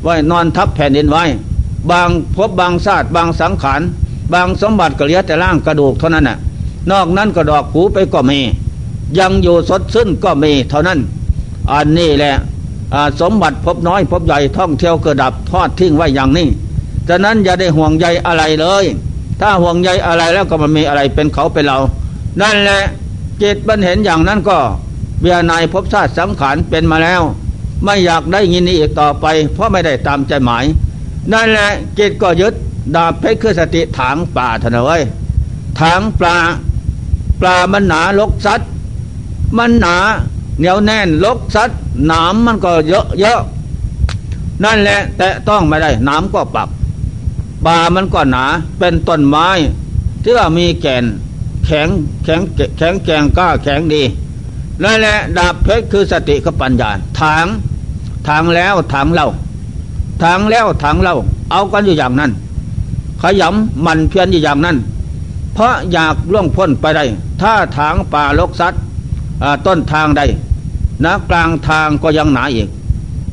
[0.03, 1.23] ไว้นอนทับแผ่นดินไว้
[1.91, 3.81] บางพบบางศาสตร์บางสังขาร
[4.33, 6.37] บางสมบัติก็เหลือแต่ร่างกระดูกเท่านั้นน่ะ
[6.91, 8.39] นอกนั้นก็ดอกหูไปก็มี
[9.19, 10.99] ยังอยู่สดซึ้นก็มีเท่านั้น
[11.71, 12.33] อันนี้แหละ
[13.21, 16.47] สมบัติพบน้อยพบใหญ่ท่องเที่ยวเกิดดับทอดทิ้งไว้อย่างนี้
[17.07, 18.85] ฉะนั้นอย่าได้ห่วงใยอะไรเลย
[19.39, 21.79] ถ้าห่วงใยอะไรแล้วก็มันมีอะไรเป็นเขาเป็นเรา
[22.41, 22.81] นั่นแหละ
[23.41, 24.57] จิตมันเห็นอย่างนั้นก็
[25.21, 27.21] เบียนายพบชาติสังขารเป็นมาแล้ว
[27.83, 30.65] ไม่อยากได้ยินนี้อีกต่อไป เพราะไม่ได้ตามใจหมาย
[31.31, 32.53] นั่นแหละจิตก็ยึด
[32.95, 35.01] ดาบเพชรคือสติถางป่าทนเว้ย
[35.79, 36.37] ถางปลา
[37.39, 38.61] ปลามันหนาลกซัด
[39.57, 39.95] มันหนา
[40.57, 41.69] เหนียวแน่นลกซัด
[42.07, 43.41] หนามมันก็เยอะเยอะ
[44.63, 46.69] นั่นแหละแต่ต้องไม่ได้หนามก็ปัก
[47.65, 48.45] บามันก็หนา
[48.79, 49.47] เป็นต้นไม้
[50.23, 51.03] ที่ว่ามีแก่น
[51.65, 51.87] แข็ง
[52.23, 52.41] แข็ง
[52.77, 54.03] แข็งแกงก้าแข็งดี
[54.83, 56.89] นั่นแหละดาบเพชรคือสติกับปัญญา
[57.19, 57.45] ถาง
[58.27, 59.27] ถางแล้วถางเล่า
[60.23, 61.15] ถางแล้วถางเล่า
[61.51, 62.31] เอากันอยู่อย่างนั้น
[63.21, 64.77] ขยำมันเพียนอยู่อย่างนั้น
[65.53, 67.03] เพราะอยากล่วงพ้นไปได้
[67.41, 68.73] ถ้าถางป่าลกซัด
[69.65, 70.25] ต้นทางได้
[71.05, 72.67] นะกลางทางก็ยังหนาอีก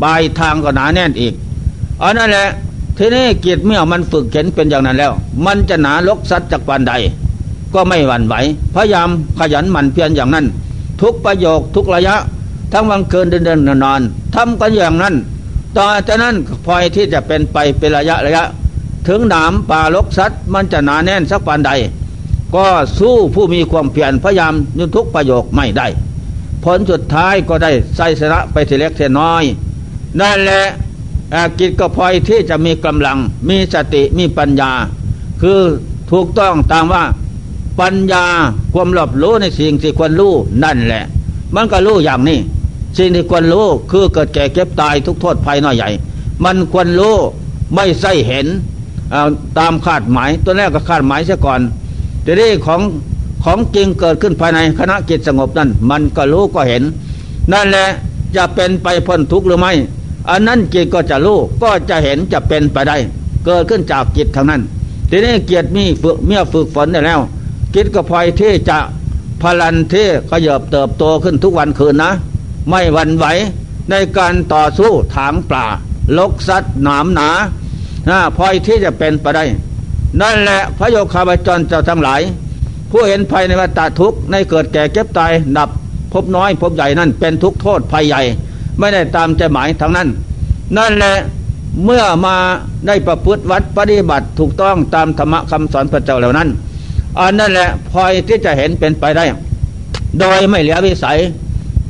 [0.03, 1.35] ปลายทางก็หนาแน่นอีก
[2.03, 2.49] อันนั้นแหละ
[2.99, 5.13] ทีนี้กิจเมื่อมันฝึกเข็นเป็นอย่างนั้นแล้ว
[5.47, 6.95] มันจะหนาลกสัตว์จากวันใด
[7.75, 8.35] ก็ไม่หวั่นไหว
[8.75, 9.09] พยายาม
[9.39, 10.47] ขยันหมั่นเพียรอย่างนั้น
[11.03, 12.17] ทุกประโยคทุกระยะ
[12.73, 14.01] ทั้งวันคืนเดินเดินนอน
[14.35, 15.15] ทำกันอย่างนั้น
[15.77, 16.35] ต่อจากนั้น
[16.67, 18.45] พลอยที่จะเป็นไปเป็นระยะระยะ
[19.09, 21.73] ถึงหนามป่าลกสัตว์มันจะหนาแน่นสักวันใด
[22.55, 22.67] ก็
[22.99, 25.87] สู้ผู้มีความเพียรพยายามยุทุกประโยคไม่ได้
[26.65, 29.45] ผลสุดท้ายก็ได้ไสสระไปทีเล็กทีน้อย
[30.21, 30.65] นั่นแหละ
[31.59, 34.73] กิจก็พลอยที่จะมีกำลังมีสติมีปัญญา
[35.43, 35.61] คือ
[36.11, 37.03] ถูกต้องตามว่า
[37.81, 38.25] ปัญญา
[38.75, 40.33] ความรอบรู้ในสิ่งที่ควรรู้
[40.65, 41.05] นั่นแหละ
[41.55, 42.39] มันก็รู้อย่างนี้
[42.99, 45.91] สิ่งที่ควรรู้คือเกิดแก่เก็บตายทุกโทษภัยน้อยใหญ่
[46.45, 47.15] มันควรรู้
[47.75, 48.47] ไม่ใช่เห็น
[49.59, 51.61] ตามคาดหมายตัวแรกก็คาดหมายเสียก่อน
[52.23, 52.81] แต่นี้ของ
[53.45, 56.83] ของจริงเกิดขึ้นภายในคณะกิจสงบนั้น มันก็รู้ก็เห็น
[57.53, 57.87] นั่นแหละ
[58.37, 59.73] จะเป็นไปพ้นทุกข์หรือไม่
[60.31, 62.97] อันนั้นจิตก็จะรู้ก็จะเห็นจะเป็นไปได้
[63.45, 64.63] เกิดขึ้นจากจิตทางนั้น
[65.11, 67.21] ทีนี้เกียรติมีฝึกเมื่อฝึกฝนได้แล้ว
[67.75, 68.79] จิตก็พลอยที่จะ
[69.43, 72.11] พลันที่ขยบเติบโตขึ้นทุกวันคืนนะ
[72.71, 73.27] ไม่หวั่นไหว
[73.91, 75.65] ในการต่อสู้ถางป่า
[76.19, 77.29] ลกสัตว์หนามหนา
[78.37, 79.45] พลอยที่จะเป็นไปได้
[80.21, 82.21] นั่นแหละพระโยคาบจรเจ้าทั้งหลาย
[82.91, 85.71] ผู้เห็นภัยในวัฏทุกข์ในเกิดแก่เก็บตายดับ
[86.13, 88.23] พบน้อยพบใหญ่นั่นเป็นทุกโทษภัยใหญ่
[88.79, 90.09] ไม่ได้ตามใจหมายทางนั้น
[90.77, 91.15] นั่นแหละ
[91.85, 92.37] เมื่อมา
[92.87, 96.49] ได้ประพฤติวัดปฏิบัติถูกต้องตามธรรมคำสอนพระเจ้าเหล่านั้น
[97.21, 99.25] อันนั่นแหละพลอยที่จะเห็นเป็นไปได้
[100.21, 101.19] โดยไม่เหลือวิสัย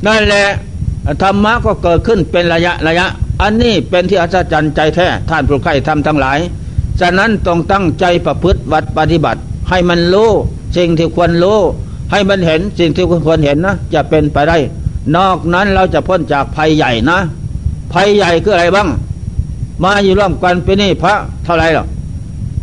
[0.05, 0.45] นั่นแหละ
[1.21, 3.07] ธรรมะก็เกิดขึ้นเป็นระยะระยะ
[3.41, 6.39] อันนี้เป็นที่อัศจรรย์ใจแท้ท่านผู้ใครทำทั้งหลาย
[6.99, 9.39] ฉะนั้นต้องตั้งใจประพฤติวัดปฏิบัติ
[9.69, 10.29] ให้มันรู้
[10.77, 11.59] สิ่งที่ควรรู้
[12.11, 14.57] ให้มันเห็นสิ่งที่ควรเห็นนะจะเป็นไปได้
[15.15, 17.19] นอกนั้นเราจะพ้นจากภัยใหญ่นะ
[17.93, 18.89] ภัยใหญ่คืออะไรบ้าง
[19.83, 21.13] มาอยู่ร่วมกันเป็นนี่พระ
[21.43, 21.85] เท่าไรหรอ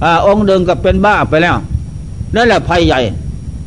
[0.02, 1.56] อ่าองค์เดิมกับเป็นบ้าไปแล้ว
[2.34, 3.00] นั่นแหละภัยใหญ่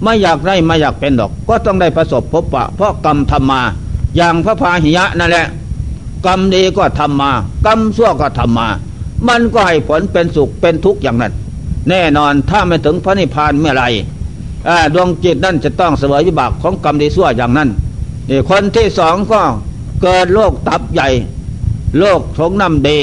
[0.04, 3.62] ไม่อยากได้ไม่อยากเป็นดอก ก็ต้องได้ประสบพบปะ เพราะกรรมทำมา
[4.16, 5.48] อย่างพระพาหิยะนั่นแหละ
[6.26, 7.32] กรรมดีก็ทำมา
[7.66, 8.68] กรรมชั่วก็ทำมา
[9.28, 11.34] มันก็ให้ผลเป็นสุขเป็นทุกข์อย่างนั้น
[11.90, 13.84] แน่นอนถ้าไม่ถึงพระนิพพานเมื่อไร
[14.94, 17.70] ดวงจิตนั่นจะต้องเสวยวิบากของกรรมดีชั่วอย่างนั้น
[18.30, 19.42] นี่คนที่สองก็
[20.02, 21.10] เกิดโรคตับใหญ่
[22.00, 23.00] โรคท้องน้ำดี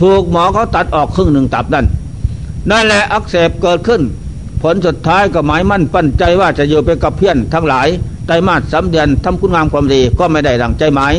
[0.00, 1.86] ถูกหมอเขาตัดออกครึ่งหนึ่งตับนั่น
[2.70, 4.02] นั่นแหละอักเสบเกิดขึ้น
[4.62, 7.88] ผลสุดท้ายก็หมายมั่นปั้นใจว่าจะอยู่ไปกับเพื่อนทั้งหลาย
[8.26, 11.14] ไตรมาสสาเดือนทำคุณงามความดีก็ไม่ได้ดังใจหมาย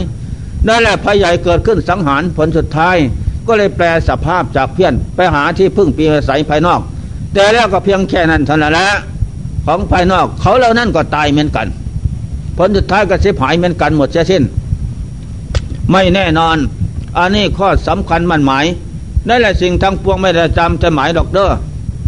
[0.67, 2.97] นั่นแหละภัยใหญ่เกิดขึ้นสังหารผลสุดท้าย
[3.47, 6.81] ก็เลยแปลสภาพจากเพื่อนไปหาที่พึ่งปีอาศัยภายนอก
[7.33, 8.89] แต่แล้วก็เพียงแค่นั้นเท่านั้นแหละ
[9.65, 11.67] ของภายนอกเขาเหล่านั้นก็ตายเหมือนกัน
[12.57, 14.43] ผลสุดท้ายก็เสียหายเหมือนกันหมดเสียสิ้น
[15.91, 16.57] ไม่แน่นอน
[17.17, 18.65] อันนี้ข้อสำคัญมันหมาย
[19.27, 21.49] นั่นแหละสิ่งทั้งปวงไม่ได้จำใจหมายดอกเด้อ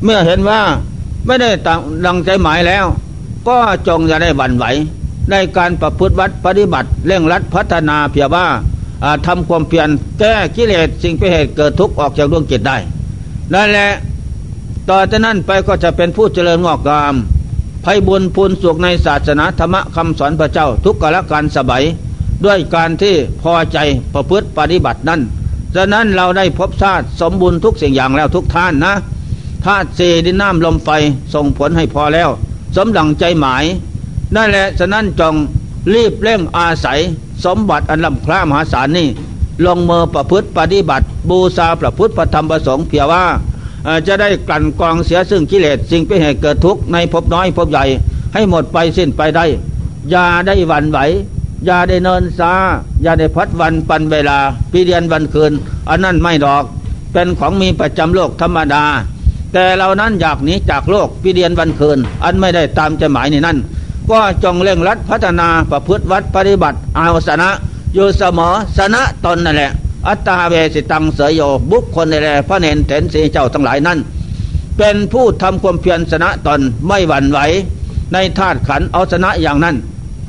[0.04, 0.60] เมื่อเห็นว่า
[1.25, 2.85] ไม่ได้ตั้งดังใจหมายแล้ว
[3.47, 3.57] ก็
[3.88, 4.65] จงอย่าได้บันไหว
[5.31, 8.45] ในการประพฤติวัดปฏิบัติเร่งรัดพัฒนาเพียว่า
[9.27, 12.77] ทำความเพียรแก้กิเลสสิ่งเป็นเหตุเกิดทุกข์ออกจากดวงจิตได้
[13.53, 13.89] นั่นแหละ
[14.89, 17.15] ต่อจากนั้นไปก็จะเป็นผู้เจริญงอกงาม
[17.85, 21.83] ภัยบุญพูนสุขในศาสนาธรรมคำสอนพระเจ้าทุกกาลการสบาย
[22.45, 23.77] ด้วยการที่พอใจ
[24.13, 25.21] ประพฤติปฏิบัตินั้น
[25.75, 28.93] ฉะนั้นเราได้พบชาติสมบูรณ์ทุกสิ่งอย่างแล้วทุกท่านนะ
[29.65, 30.89] ธาตุสี่ดินน้ำลมไฟ
[31.34, 32.30] ส่งผลให้พอแล้ว
[32.75, 33.63] สมดังใจหมาย
[34.36, 35.36] นั่นแหละฉะนั้นจง
[35.93, 36.99] รีบเร่งอาศัย
[37.45, 39.08] สมบัติอันล้ำคล้ามหาศาลนี่
[39.65, 43.23] ลงมือประพฤติปฏิบัติ บูชาประพฤติประธรรมประสงค์เพียว่า
[44.08, 47.86] จะได้กลั่นกองเสียซึ่งกิเลสสิ่งเป็นเหตุเกิดทุกข์ในภพน้อยภพใหญ่
[48.34, 49.45] ให้หมดไปสิ้นไปได้
[50.10, 50.99] อย่าได้หวั่นไหว
[51.65, 52.54] อย่าได้เนินซา
[53.04, 54.39] อย่าได้พัดวันปันเวลา
[54.71, 55.51] ปีเดือนวันคืน
[55.89, 56.63] อันนั้นไม่ดอก
[57.13, 58.84] เป็นของมีประจำโลกธรรมดา
[59.57, 63.57] แต่เรานั้นอยากหนีจากโลกปีเดียนวันคืน อันไม่ได้ตามใจหมายในนั้น
[64.09, 67.49] ก็จงเร่งรัดพัฒนาประพฤติวัดปฏิบัติอาสนะ
[67.93, 69.71] อยู่เสมอสนะตนนั่นแหละ
[70.07, 71.41] อัตตาเวสิตังเสยโย
[71.71, 73.99] บุคคลในแลพระเนนเถนสีเจ้าทั้งหลายนั้น
[74.77, 77.39] เป็นผู้ทำความเพียรสนะตนไม่หวั่นไหว
[78.13, 79.75] ในธาตุขันเอาสนะอย่างนั้น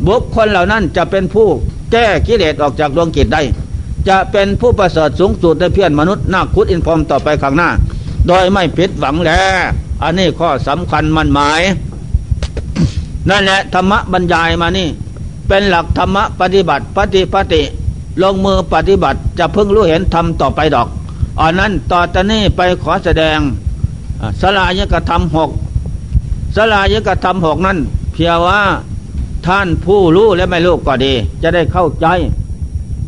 [0.06, 1.46] บุคคลเหล่านั้นจะเป็นผู้
[1.92, 3.42] แก้กิเลสออกจากดวงกิจได้
[4.08, 7.70] จะเป็นผู้ประเสริฐสูงสุดในเพียรมนุษย์นาคุดอินพรมต่อไปข้างหน้า
[8.28, 9.58] โดยไม่ผิดหวังแล้ว
[10.02, 11.62] อันนี้ข้อสำคัญมันหมาย
[13.28, 14.88] นั่นแหละธรรมะบรรยายมานี่
[15.48, 17.62] เป็นหลักธรรมะปฏิบัติปฏิปฏิ
[18.22, 20.88] ลงมือปฏิบัติจะพึ่งรู้เห็นทำต่อไปดอก
[21.40, 23.38] อันนั้นต่อตอนนี้ไปขอแสดง
[24.40, 25.50] สลายกธรรมหก
[26.56, 27.78] สลายกธรรมหกนั้น
[28.12, 28.60] เพียงว่า
[29.46, 31.12] ท่านผู้รู้และไม่รู้ก็ดี
[31.42, 32.06] จะได้เข้าใจ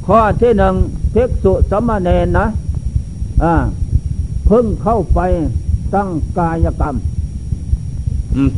[0.07, 0.75] ข้อที่หนึ่ง
[1.15, 2.47] ภิกษุสมณเณรนะ
[3.43, 3.55] อ่า
[4.51, 5.21] พึ่งเข้าไป
[5.95, 6.97] ตั้งกายกรรม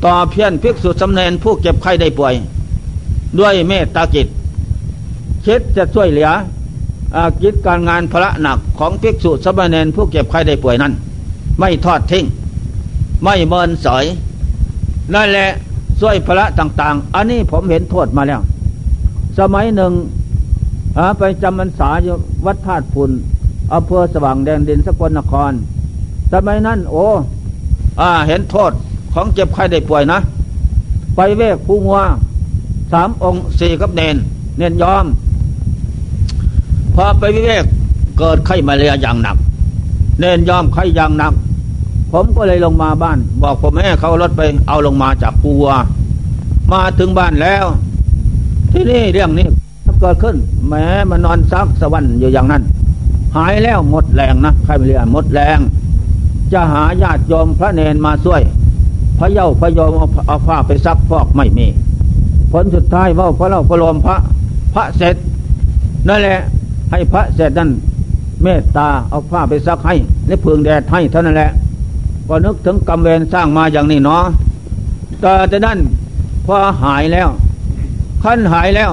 [0.05, 2.35] ต่อเพียนภิกษุสำเนนผู้เจ็บไข้ได้ป่วย
[3.39, 4.27] ด้วยเมตตาจิต
[5.45, 6.31] คิดจะช่วยเหลือ
[7.43, 10.93] กิจการงานพระหนักของภิกษุสมณเณรผู้เจ็บไข้ได้ป่วยนั้น
[11.59, 12.25] ไม่ทอดทิ้ง
[13.23, 14.05] ไม่เมินสอย
[15.15, 15.51] นั่นแหละ
[16.01, 18.41] ช่วยพระต่าง ๆ อันนี้ผมเห็นโทษมาแล้ว
[19.39, 19.93] สมัยหนึ่ง
[21.19, 22.15] ไปจำพรรษาอยู่
[22.47, 23.11] วัดธาตุพุน
[23.75, 25.53] อำเภอสว่างแดนดินสกลนคร
[26.33, 27.05] สมัยนั้น โอ้
[28.01, 28.73] อาเห็นโทษ
[29.15, 30.19] ของเจ็บไข้ได้ป่วยนะ
[31.17, 32.01] ไปเวกผู้งัว
[32.93, 34.17] สามองค์สี่กับเนน
[34.59, 35.05] เนนยอม
[36.95, 37.65] พอไปวิเวก
[38.19, 39.37] เกิดไข้มาเรียอย่างหนัก
[40.21, 41.33] เนนยอมไข้อย่างหนัก
[42.13, 45.67] ผมก็เลยลงมาบ้าน บอกผมแม่เขารถไปเอาลงมาจากปัว
[46.73, 47.65] มาถึงบ้านแล้ว
[48.73, 49.47] ที่นี่เรื่องนี้
[50.01, 50.37] เกิดขึ้น
[50.69, 52.63] แม้มานอนซักสวรรค์อยู่อย่างนั้น
[53.37, 55.59] หายแล้วหมดแรงนะใครไม่เรียนหมดแรง
[56.53, 58.43] จะหาญาติโยมพระเนนมาช่วย
[59.19, 59.91] พระเย้าพระโยม
[60.27, 61.67] เอาผ้าไปซักฟอกไม่มี
[62.53, 64.17] ผลสุดท้ายว่าพระเราพระลมพระ
[64.75, 65.17] พระเสร็จ
[66.09, 66.39] นั่นแหละ
[66.91, 67.71] ให้พระเสร็จนั้น
[68.43, 69.95] เมตตาเอาผ้าไปซักให้
[70.27, 71.51] ในพึงแดดให้เท่านั้นแหละ
[72.29, 74.25] ก็นึกถึงกรรมเวรสร้างมาอย่างนี้เนาะ
[75.21, 75.79] แต่จะนั้น
[76.47, 77.29] พอหายแล้ว
[78.23, 78.91] ขั้นหายแล้ว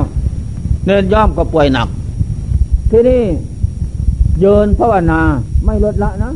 [0.86, 1.88] เนนย่อมก็ป่วยหนัก
[2.92, 3.24] ที่นี่
[4.40, 5.22] เยินภาวนา
[5.66, 6.32] ไม่ลดละนะ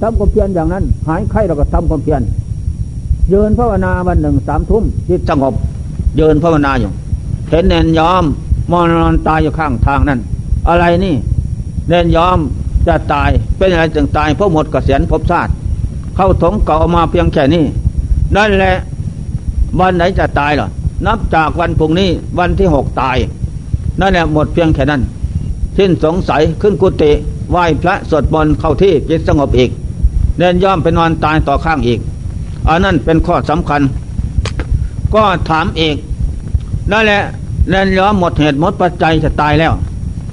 [0.00, 2.22] ทำความเพียรอย่างนั้น หายไข้เราก็ทำความเพียร
[3.30, 5.54] เยินภาวนาวันหนึ่งสามทุ่มจิตสงบ
[6.16, 6.90] เยินภาวนาอยู่
[7.50, 8.24] เห็นเนนยอม
[8.70, 10.20] มอนนอนตายอยู่ข้างทางนั้น
[10.68, 11.14] อะไรนี่
[11.88, 12.38] เนนยอม
[12.86, 15.52] จะตายเป็นอะไรจึงตายเพราะหมดกเกษียณภพชาติ
[16.16, 17.64] เข้าถงเก่ามาเพียงแค่นี้
[18.36, 18.74] นั่นแหละ
[19.80, 20.68] วันไหนจะตายหรอ
[21.06, 23.16] นับจากวันพุ่งนี้วันที่หกตาย
[24.00, 25.02] นั่นแหละหมดเพียงแค่นั้น
[25.78, 27.12] สิ้นสงสัยขึ้นกุฏิ
[27.50, 29.70] ไหว้พระสวดมนต์เข้าที่จิตสงบอีก
[30.40, 32.00] เน้นย่อมไปนอนตายต่อข้างอีก
[32.68, 33.82] อันนั้นเป็นข้อสำคัญ
[35.14, 35.96] ก็ถามอีก
[36.92, 37.20] นั่นแหละ
[37.70, 39.72] เน้นย่อมหมดเหตุหมดปัจจัยจะตายแล้ว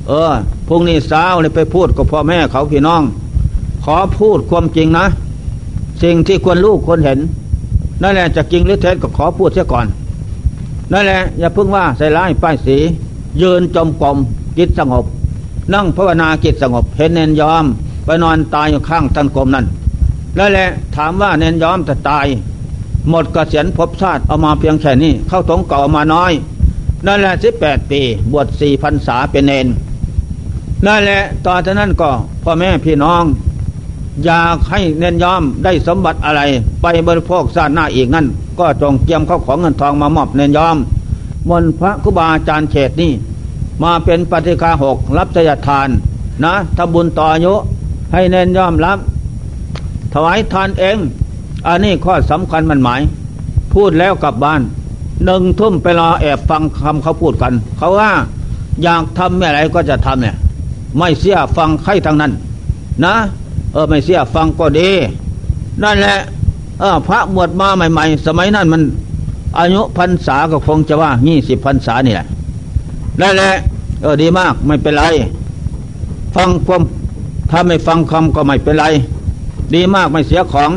[0.08, 0.32] เออ
[0.67, 3.02] พรุ่งนี้เช้าเลยไปพูดกับพ่อแม่เขาพี่น้อง
[3.84, 5.06] ขอพูดความจริงนะ
[6.04, 7.20] สิ่งที่ควรรู้ควรเห็น
[8.02, 9.86] นั่นแหละจะจริงหรือเท็จก็ขอพูดเสียก่อน
[10.91, 12.78] นั่นแหละอย่าเพึ่งว่าใส่ร้ายป้ายสี
[13.41, 14.17] ยืนจมกลม
[14.58, 15.06] จิตสงบ
[15.74, 17.65] นั่งภาวนาจิตสงบ เห็นเนนยอม
[18.06, 19.65] ไปนอนตายอยู่ข้างตันกลมนั่น
[20.38, 22.28] นั่นแหละถามว่าเนนยอมจะตาย
[23.10, 26.32] หมดกเกษียณภพชาติเอามาเพียงแค่นี้ เข้าถงเก่ามาน้อย
[27.06, 29.67] นั่นแหละสิบแปดปี บวชสี่พันษาเป็นเนน
[30.86, 32.10] นั่นแหละตอนนั้นก็
[32.43, 33.23] พ่อแม่พี่น้อง
[34.26, 36.41] อยากให้เนนยอมได้สมบัติอะไร
[36.82, 38.26] ไปบริโภคชาติหน้าอีกนั่น
[38.60, 40.78] ก็จงเกียมเข้าของเงินทองมามอบเนนยอม
[41.50, 43.12] มนพระคุบาอาจารย์เฉดนี่
[43.84, 45.88] มาเป็นปฏิฆาหกรับจยทาน
[46.43, 47.54] นะทำบุญต่ออายุ
[48.13, 48.97] ให้เนนยอมรับ
[50.13, 50.98] ถวายทานเอง
[51.67, 53.02] อันนี้ข้อสำคัญมันหมาย
[53.74, 54.62] พูดแล้วกลับบ้าน
[55.26, 58.12] หนึ่งทุ่มไปรอแอบฟังคำเขาพูดกัน เขาว่า
[58.84, 60.36] อยากทำอะไรก็จะทำเนี่ย
[60.98, 62.32] ไม่เสียฟังใครทางนั้น
[63.06, 63.15] นะ
[63.74, 64.89] เออไม่เสียฟังก็ดี
[65.84, 66.17] นั่นแหละ
[66.80, 68.82] เออพระบวชมาใหม่ ๆ สมัยนั้นมัน
[69.60, 72.28] อายุพรรษาก็คงจะว่ายี่สิบพรรษานี่แหละ
[73.22, 73.54] นั่นแหละ
[74.02, 75.04] เออดีมากไม่เป็นไร
[76.36, 76.82] ฟังความ
[77.52, 78.86] ถ้าไม่ฟังคำก็ไม่เป็นไร
[79.73, 80.71] ดีมากไม่เสียของ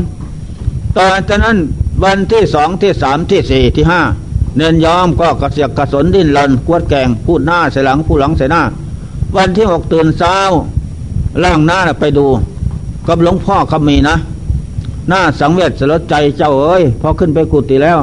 [0.97, 1.59] ตอนจากนั้น
[2.05, 4.01] วันที่สองที่สามที่สี่ที่ห้า
[4.57, 8.63] เนินยอมก็กระเสียกกระสนดิ้นรนกวดแกงพูดหน้าใส่หลังพูดหลังใส่หน้า
[9.37, 10.37] วันที่หกตื่นเช้า
[11.43, 12.27] ล่างหน้าไปดู
[13.07, 14.17] กับหลวงพ่อคำมีนะ
[15.09, 17.99] หน้าสังเวชสลดใจเจ้าเอ้ยพอขึ้นไปกุฏิแล้ว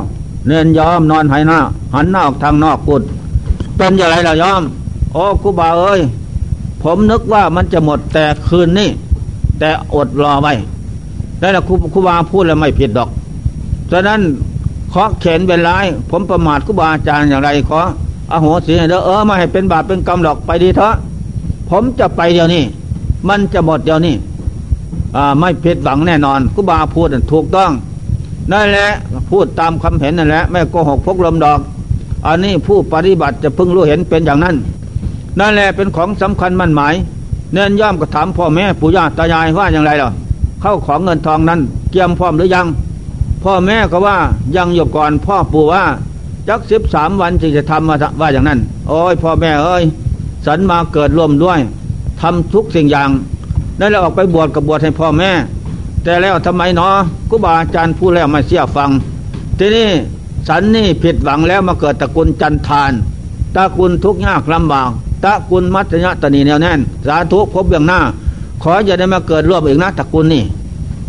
[0.47, 1.59] เนินยอมนอนหายหน้า
[1.93, 3.01] หันหน้าออกทางนอกกุฏ
[3.77, 4.61] เป็นอย่างไรล่ะยอม
[5.13, 6.01] โอ้กูบาเอ้ย
[6.81, 8.89] ผมนึกว่ามันจะหมดแต่คืนนี้
[9.59, 10.53] แต่อดรอไว้
[11.39, 13.09] ได้ละครูครูบาพูดแล้วไม่ผิดดอก
[13.91, 14.19] ฉะนั้น
[14.93, 17.79] ขอเข็นเป็นร้าย ผมประมาทครูบาอาจารย์อย่างไรขอ
[18.31, 20.93] อโหสิเด้อเออมาให้เป็นบาปเป็นกรรมดอกไปดีเถอะ
[21.69, 22.63] ผมจะไปเดี๋ยวนี้
[23.27, 24.15] มันจะหมดเดี๋ยวนี้
[25.39, 27.71] ไม่ผิดหวังแน่นอนกุบาพูดถูกต้อง
[28.51, 28.87] นั่นแหละ
[29.29, 31.59] พูดตามคำเห็นนั่นแหละไม่โกหกพกลมดอก
[32.27, 34.55] อันนี้ผู้ปฏิบัติจะพึงรู้เห็นเป็นอย่างนั้น
[35.39, 36.93] นั่นแหละเป็นของสำคัญมั่นหมาย
[37.53, 40.09] เน้นย่อมก็ถามพ่อแม่ปู่ย่าตายายว่าอย่างไรหรอ
[40.61, 41.59] เข้าของเงินทองนั้น
[41.91, 42.67] เกี่ยมพร้อมหรือยัง
[43.43, 44.17] พ่อแม่ก็ว่า
[44.55, 45.83] ยังอยู่ก่อนพ่อปู่ว่า
[46.47, 49.83] จักสิบสามวันจึงจะทำมาว่าอย่างนั้น โอ้ยพ่อแม่เอ้ย
[50.45, 51.59] สันมาเกิดร่วมด้วย
[52.21, 53.09] ทำทุกสิ่งอย่าง
[53.79, 55.31] นั่นแล้วออกไปบวชกับบวชให้พ่อแม่
[56.03, 56.93] แต่แล้วทำไมเนาะ
[57.29, 58.89] กูบาอาจารย์พูดแล้วไม่เสียฟัง
[59.57, 59.89] ทีนี้
[60.47, 62.91] สันนี่ผิดหวังแล้วมาเกิดตระกูลจันทาน
[63.55, 64.89] ตระกูลทุกข์ยากลำบาก
[65.25, 67.99] ตระกูลมัจยะตนีแนวแน่น สาธุพบเบื้องหน้า
[68.63, 70.43] ขออย่าได้มาเกิดร่วมอีกนะตระกูลนี่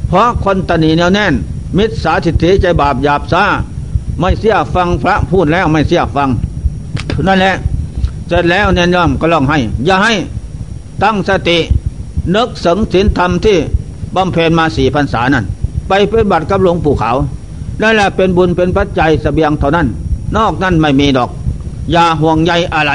[0.09, 1.35] เพราะคนตนีแนวแน่น
[1.77, 3.45] มิตรสาธิติใจบาปหยาบซา
[4.19, 6.29] ไม่เสียฟังพระพูดแล้วไม่เสียฟัง
[7.27, 7.55] นั่นแหละ
[8.29, 10.13] เสร็จแล้วเนี่ยย่อมก็ลองให้ อย่าให้
[11.03, 11.59] ตั้งสติ
[12.35, 13.57] นึกสังสินธรรมที่
[14.17, 15.45] บำเพ็ญมาสี่พรรษานั้น
[15.89, 17.11] ไปเป็นบัตรกับหลวงปู่เขา
[17.83, 19.87] นั่นแหละเป็นบุญเป็นปัจจัยสเสบียงเท่านั้น
[20.37, 21.31] นอกนั้นไม่มีดอก
[21.93, 22.93] อย่าห่วงใยอะไร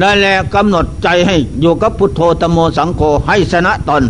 [0.00, 4.02] นั่นแหละกำหนดใจให้อยู่กับพุทโธตโมสังโฆให้ชนะตน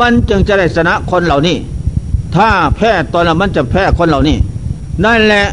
[0.00, 1.56] มันจึงจะได้ชนะคนเหล่านี้
[2.34, 4.36] ถ้าแพ้ตนมันจะแพ้คนเหล่านี้
[5.04, 5.44] นั่นแหละ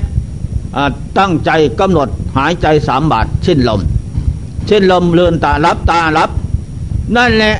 [1.18, 2.08] ตั้งใจกำหนด
[2.38, 3.82] หายใจสามบาทชิ้นลม
[4.68, 6.30] ชิ้นลมเลือนตารับตารับ
[7.16, 7.56] นั่นแหละ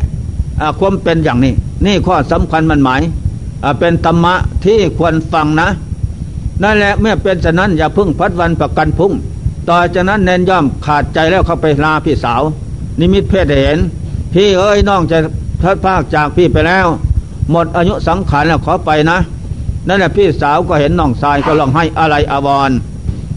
[0.80, 1.54] ความเป็นอย่างนี้
[1.86, 3.02] นี่ข้อสำคัญมันหมาย
[3.80, 4.34] เป็นธรรมะ
[4.66, 5.68] ที่ควรฟังนะ
[6.64, 9.12] นั่นแหละเมื่อเป็นฉะนั้นอย่าพึ่งพัดวันประกันพุ่ง
[9.70, 12.42] ต่อจากนั้นเน้นย่อมขาดใจแล้วเข้าไปลาพี่สาว
[13.00, 13.80] นิมิตเพศเห็น
[14.34, 15.18] พี่เอ้ยน้องจะ
[15.62, 16.88] พัดภาคจากพี่ไปแล้ว
[17.52, 19.18] หมดอายุสังขารแล้วขอไปนะ
[19.88, 22.72] นั่นแหละพี่สาวก็เห็นน้องชายก็ลองให้อะไรอาวร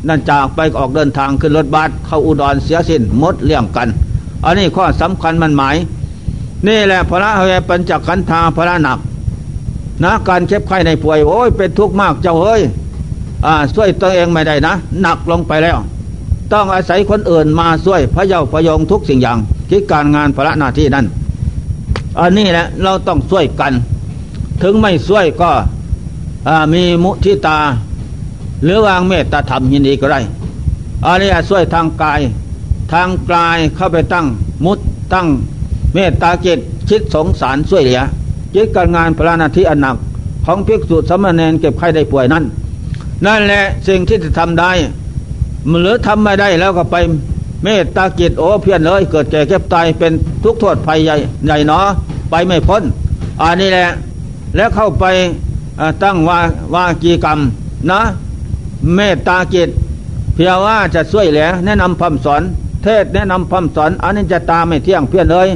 [0.09, 3.89] นั่นจากไปออกเดินทางขึ้นรถบัสเข้าอุดรเสียสิ้นหมดเลี่ยงกัน
[4.45, 5.77] อันนี้ข้อสำคัญมันหมาย
[6.67, 8.99] นี่แหละพระเวปัญจขันธาพระหนัก
[10.05, 12.63] นะการเช็บไข้ในป่วยโอ้ยเป็นทุกข์มากเจ้าเอ้ย
[13.47, 15.77] อ่าช่วยตัวเองไม่ได้นะ หนักลงไปแล้ว
[16.55, 19.39] ต้องอาศัยคนอื่นมาช่วยพระเยาพยองทุกสิ่งอย่าง
[19.69, 21.07] ที่การงานพระหน้าที่นั้น
[22.21, 23.73] อันนี้แหละเราต้องช่วยกัน
[24.63, 25.51] ถึงไม่ช่วยก็
[26.75, 27.59] มีมุทิตา
[28.65, 30.21] หรือวางเมตตาธรรมยินดีก็ได้
[31.05, 32.21] อันนี้ช่วยทางกาย
[32.93, 34.27] ทางกายเข้าไปตั้ง
[34.65, 34.79] มุต
[35.13, 35.27] ตั้ง
[35.95, 38.01] เมตตาเจตคิดสงสารช่วยเหลือ
[38.55, 39.97] จิตการงานพระนาทีอันหนัก
[40.45, 42.45] ของภิกษุสมณเณรเก็บไข้ได้ป่วยนั้น
[43.27, 44.73] นั่นแหละสิ่งที่จะทำได้
[45.83, 46.97] หรือทำไม่ได้แล้วก็ไป
[47.65, 50.13] เมตตาจิตโอ้เพียนเลย เกิดแก่เก็บตายเป็น
[50.45, 51.87] ทุกโทษภัยใหญ่ใหญ่เนาะ
[52.31, 52.83] ไปไม่พ้น
[53.43, 53.89] อันนี้แหละ
[54.57, 55.05] แล้วเข้าไป
[56.03, 56.39] ตั้งวา
[56.75, 57.39] วากีกรรม
[57.91, 58.01] นะ
[58.95, 59.69] เมตตาจิต
[60.35, 62.43] เพียงว่าจะช่วยเหลือแนะนำคำสอน
[62.83, 65.49] เทศแนะนำคำสอนอันนี้จะตามไม่เที่ยงเพี้ยนเลย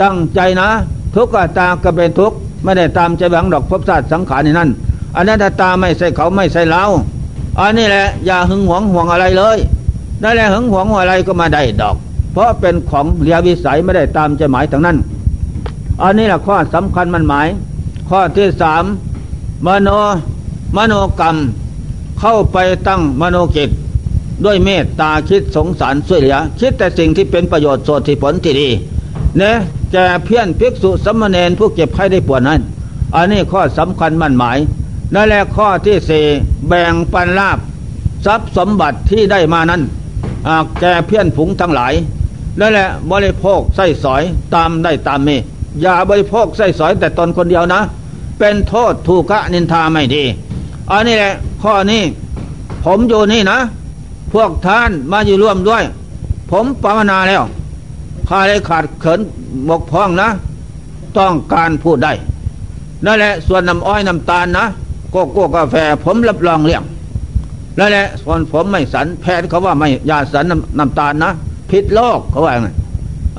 [0.00, 0.68] ตั้งใจนะ
[1.14, 4.70] ทุกข์ตาก็เป็นทุกข์ไม่ได้ตามใจหวังดอกพบศาสตร์สังขารในนั้น
[5.16, 6.82] อันนั้นถ้าตาไม่ใส่เขาไม่ใส่เรา
[7.60, 9.58] อันนี้แหละ อย่าหึงหวงห่วงอะไรเลย
[10.22, 11.96] นั่นแหละหึงหวงอะไรก็มาได้ดอก
[12.32, 14.96] เพราะเป็นของเรียวิสัยไม่ได้ตามใจหมายทั้งนั้น
[16.02, 17.46] อันนี้แหละข้อสำคัญมันหมาย
[18.08, 18.84] ข้อที่สาม
[19.66, 19.88] มโน
[20.76, 21.36] มโนกรรม
[22.20, 22.56] เข้าไป
[22.88, 23.70] ตั้งมโนกิจ
[24.44, 28.68] ด้วยเมตตาคิดสงสารช่วยเหลือ คิดแต่สิ่งที่เป็นประโยชน์โสดที่ผลที่ดี
[29.38, 29.54] เนี่ย
[29.92, 32.60] แก่เพี้ยนภิกษุสมณเณรผู้เก็บไข้ได้ปวดนั้น
[33.14, 34.58] อันนี้ข้อสำคัญมั่นหมาย
[35.14, 36.24] นั่นแหละข้อที่สี่
[36.68, 37.58] แบ่งปันลาบ
[38.26, 39.82] ทรัพย์สมบัติที่ได้มานั้น
[40.80, 41.94] แก่เพี้ยนผงทั้งหลาย
[42.60, 44.22] นั่นแหละบริโภคไส้สอย
[44.54, 45.36] ตามได้ตามมี
[45.80, 47.80] อย่าบริโภคไส้สอยแต่ตนคนเดียวนะ
[48.38, 50.24] เป็นโทษถูกะนินทาไม่ดี
[50.90, 52.02] อันนี้แหละข้อนี้
[52.84, 53.58] ผมอยู่นี่นะ
[54.32, 55.84] พวกท่านมาอยู่ร่วมด้วย
[56.50, 57.42] ผมภาวนาแล้ว
[58.26, 58.36] ใคร
[58.68, 59.20] ขาดเขิน
[59.68, 60.28] บกพร่องนะ
[61.18, 62.12] ต้องการพูดได้
[63.04, 64.66] นั่นแหละส่วนน้ำอ้อยน้ำตาลนะ
[65.10, 66.82] โกโก้กาแฟ ผมรับรองเลี้ยง
[67.78, 71.30] นั่นแหละส่วนผมไม่สันแพทย์เขาว่าไม่ยาสันน้ำน้ำตาลนะ
[71.70, 72.68] พิษโรคเขาว่าไง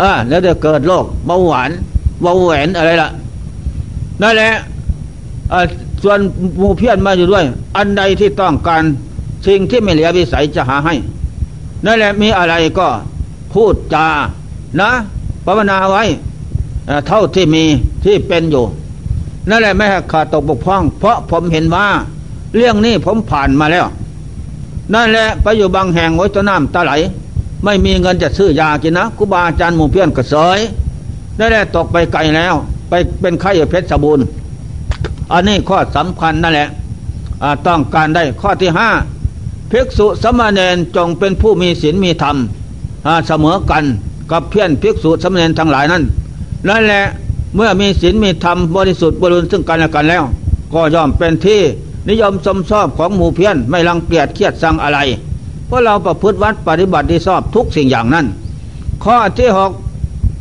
[0.02, 1.72] อ่าแล้วจะเกิดโรคเบาหวาน
[2.22, 3.10] เบาแหวนอะไรล่ะ
[4.22, 4.52] นั่นแหละ
[6.04, 6.20] ส่วน
[6.62, 7.46] มูเพี้ยนมาอยู่ด้วย
[7.78, 8.84] อันใดที่ต้องการ
[9.48, 10.96] สิ่งที่ไม่เหลือวิสัยจะหาให้
[11.86, 12.88] นั่นแหละมีอะไรก็
[13.54, 14.08] พูดจา
[14.82, 14.90] นะ
[15.46, 16.04] ภาวนาไว้
[17.08, 17.64] เท่าที่มี
[18.04, 18.66] ที่เป็นอยู่
[19.50, 21.86] นั่นแหละไม่ขาดตกบกพร่อง เพราะผมเห็นว่า
[22.56, 23.86] เรื่องนี้ผมผ่านมาแล้ว
[24.94, 26.94] นั่นแหละไปอยู่บางแห่งโอยตน้ำตาไหล
[27.64, 30.60] ไม่มีเงินจะซื้อยากินนะครูบาอาจารย์หมู่เพี้ยนกระเสย
[31.40, 32.54] นั่นแหละตกไปไกลแล้ว
[32.90, 34.26] ไปเป็นไข้เพชรสบูรณ์
[35.32, 36.68] อันนี้ข้อสำคัญนั่นแหละ
[37.68, 38.90] ต้องการได้ข้อที่ห้า
[39.72, 42.38] ภิกษุสมณเณรจงเป็นผู้มีศีลมีธรรม
[43.28, 43.84] เสมอกัน
[44.32, 46.04] กับเพี้ยนภิกษุสมณีทั้งหลายนั้น
[46.68, 47.04] นั่นแหละ
[47.58, 50.24] เมื่อมีศีลมีธรรมบริสุทธิ์บริสุทธิ์ซึ่งกันและกันแล้ว
[50.74, 51.62] ก็ย่อมเป็นที่
[52.10, 55.00] นิยมสมชอบของหมู่เพี้ยนไม่รังเกียจเครียดสังอะไร
[55.68, 58.26] เพราะเราประพฤติวัดปฏิบัติที่ชอบทุกสิ่งอย่างนั้น
[59.04, 59.72] ข้อที่หก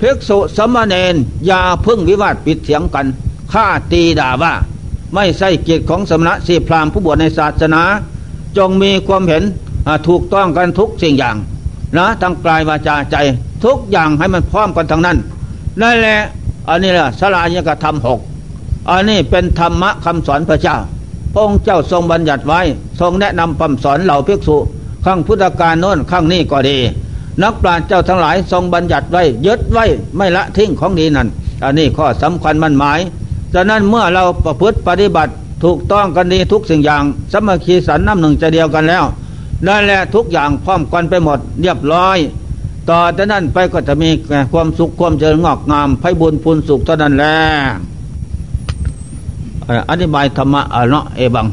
[0.01, 1.05] ภิกษุสมณี
[1.47, 3.07] อย่าพึ่งวิวาทปิดเสียงกัน
[3.53, 4.53] ฆ่าตีด่าว่า
[5.15, 7.83] ไม่ใช่เกียรติของสมณะสีพรามผู้บวชในศาสนา
[8.57, 9.43] จงมีความเห็น
[10.09, 11.37] ถูกต้องกันทุกสิ่งอย่าง
[11.97, 13.17] นะทั้งกายวาจาใจ
[13.65, 15.17] ทุกอย่างให้มันพร้อมกันทั้งนั้น
[15.83, 16.19] นั่นแหละ
[16.69, 18.21] อันนี้แหละสลายกธรรมหก
[18.91, 20.77] อันนี้เป็นธรรมะคำสอนพระเจ้า
[21.33, 22.61] พระองค์เจ้าทรงบัญญัติไว้
[23.01, 24.57] ทรงแนะนำคำสอนเหล่าภิกษุ
[25.05, 26.79] ข้างพุทธกาลโน้นข้างนี้ก็ดี
[27.43, 29.85] นักปราชญ์เจ้าทั้งหลายทรงบัญญัติไว้ยึดไว้
[30.17, 31.29] ไม่ละทิ้งของดีนั่น
[31.65, 33.01] อันนี้ข้อสำคัญมั่นหมาย
[33.55, 35.33] ฉะนั้นเมื่อเราประพฤติปฏิบัติ
[35.65, 37.03] ถูกต้องกันดีทุกสิ่งอย่าง
[37.33, 39.05] สมัคคีสันน้ำหนึ่งใจเดียวกันแล้ว
[39.67, 42.19] นั่นแหละทุกอย่างพร้อมกันไปหมด เรียบร้อย
[42.91, 44.11] ต่อจากนั้นไปก็จะมี
[44.53, 47.37] ความสุขความเจริญงอกงามไพบุญพูนสุขเท่านั้นแหละ
[49.91, 51.47] อธิบายธรรมะเนาะเอบัง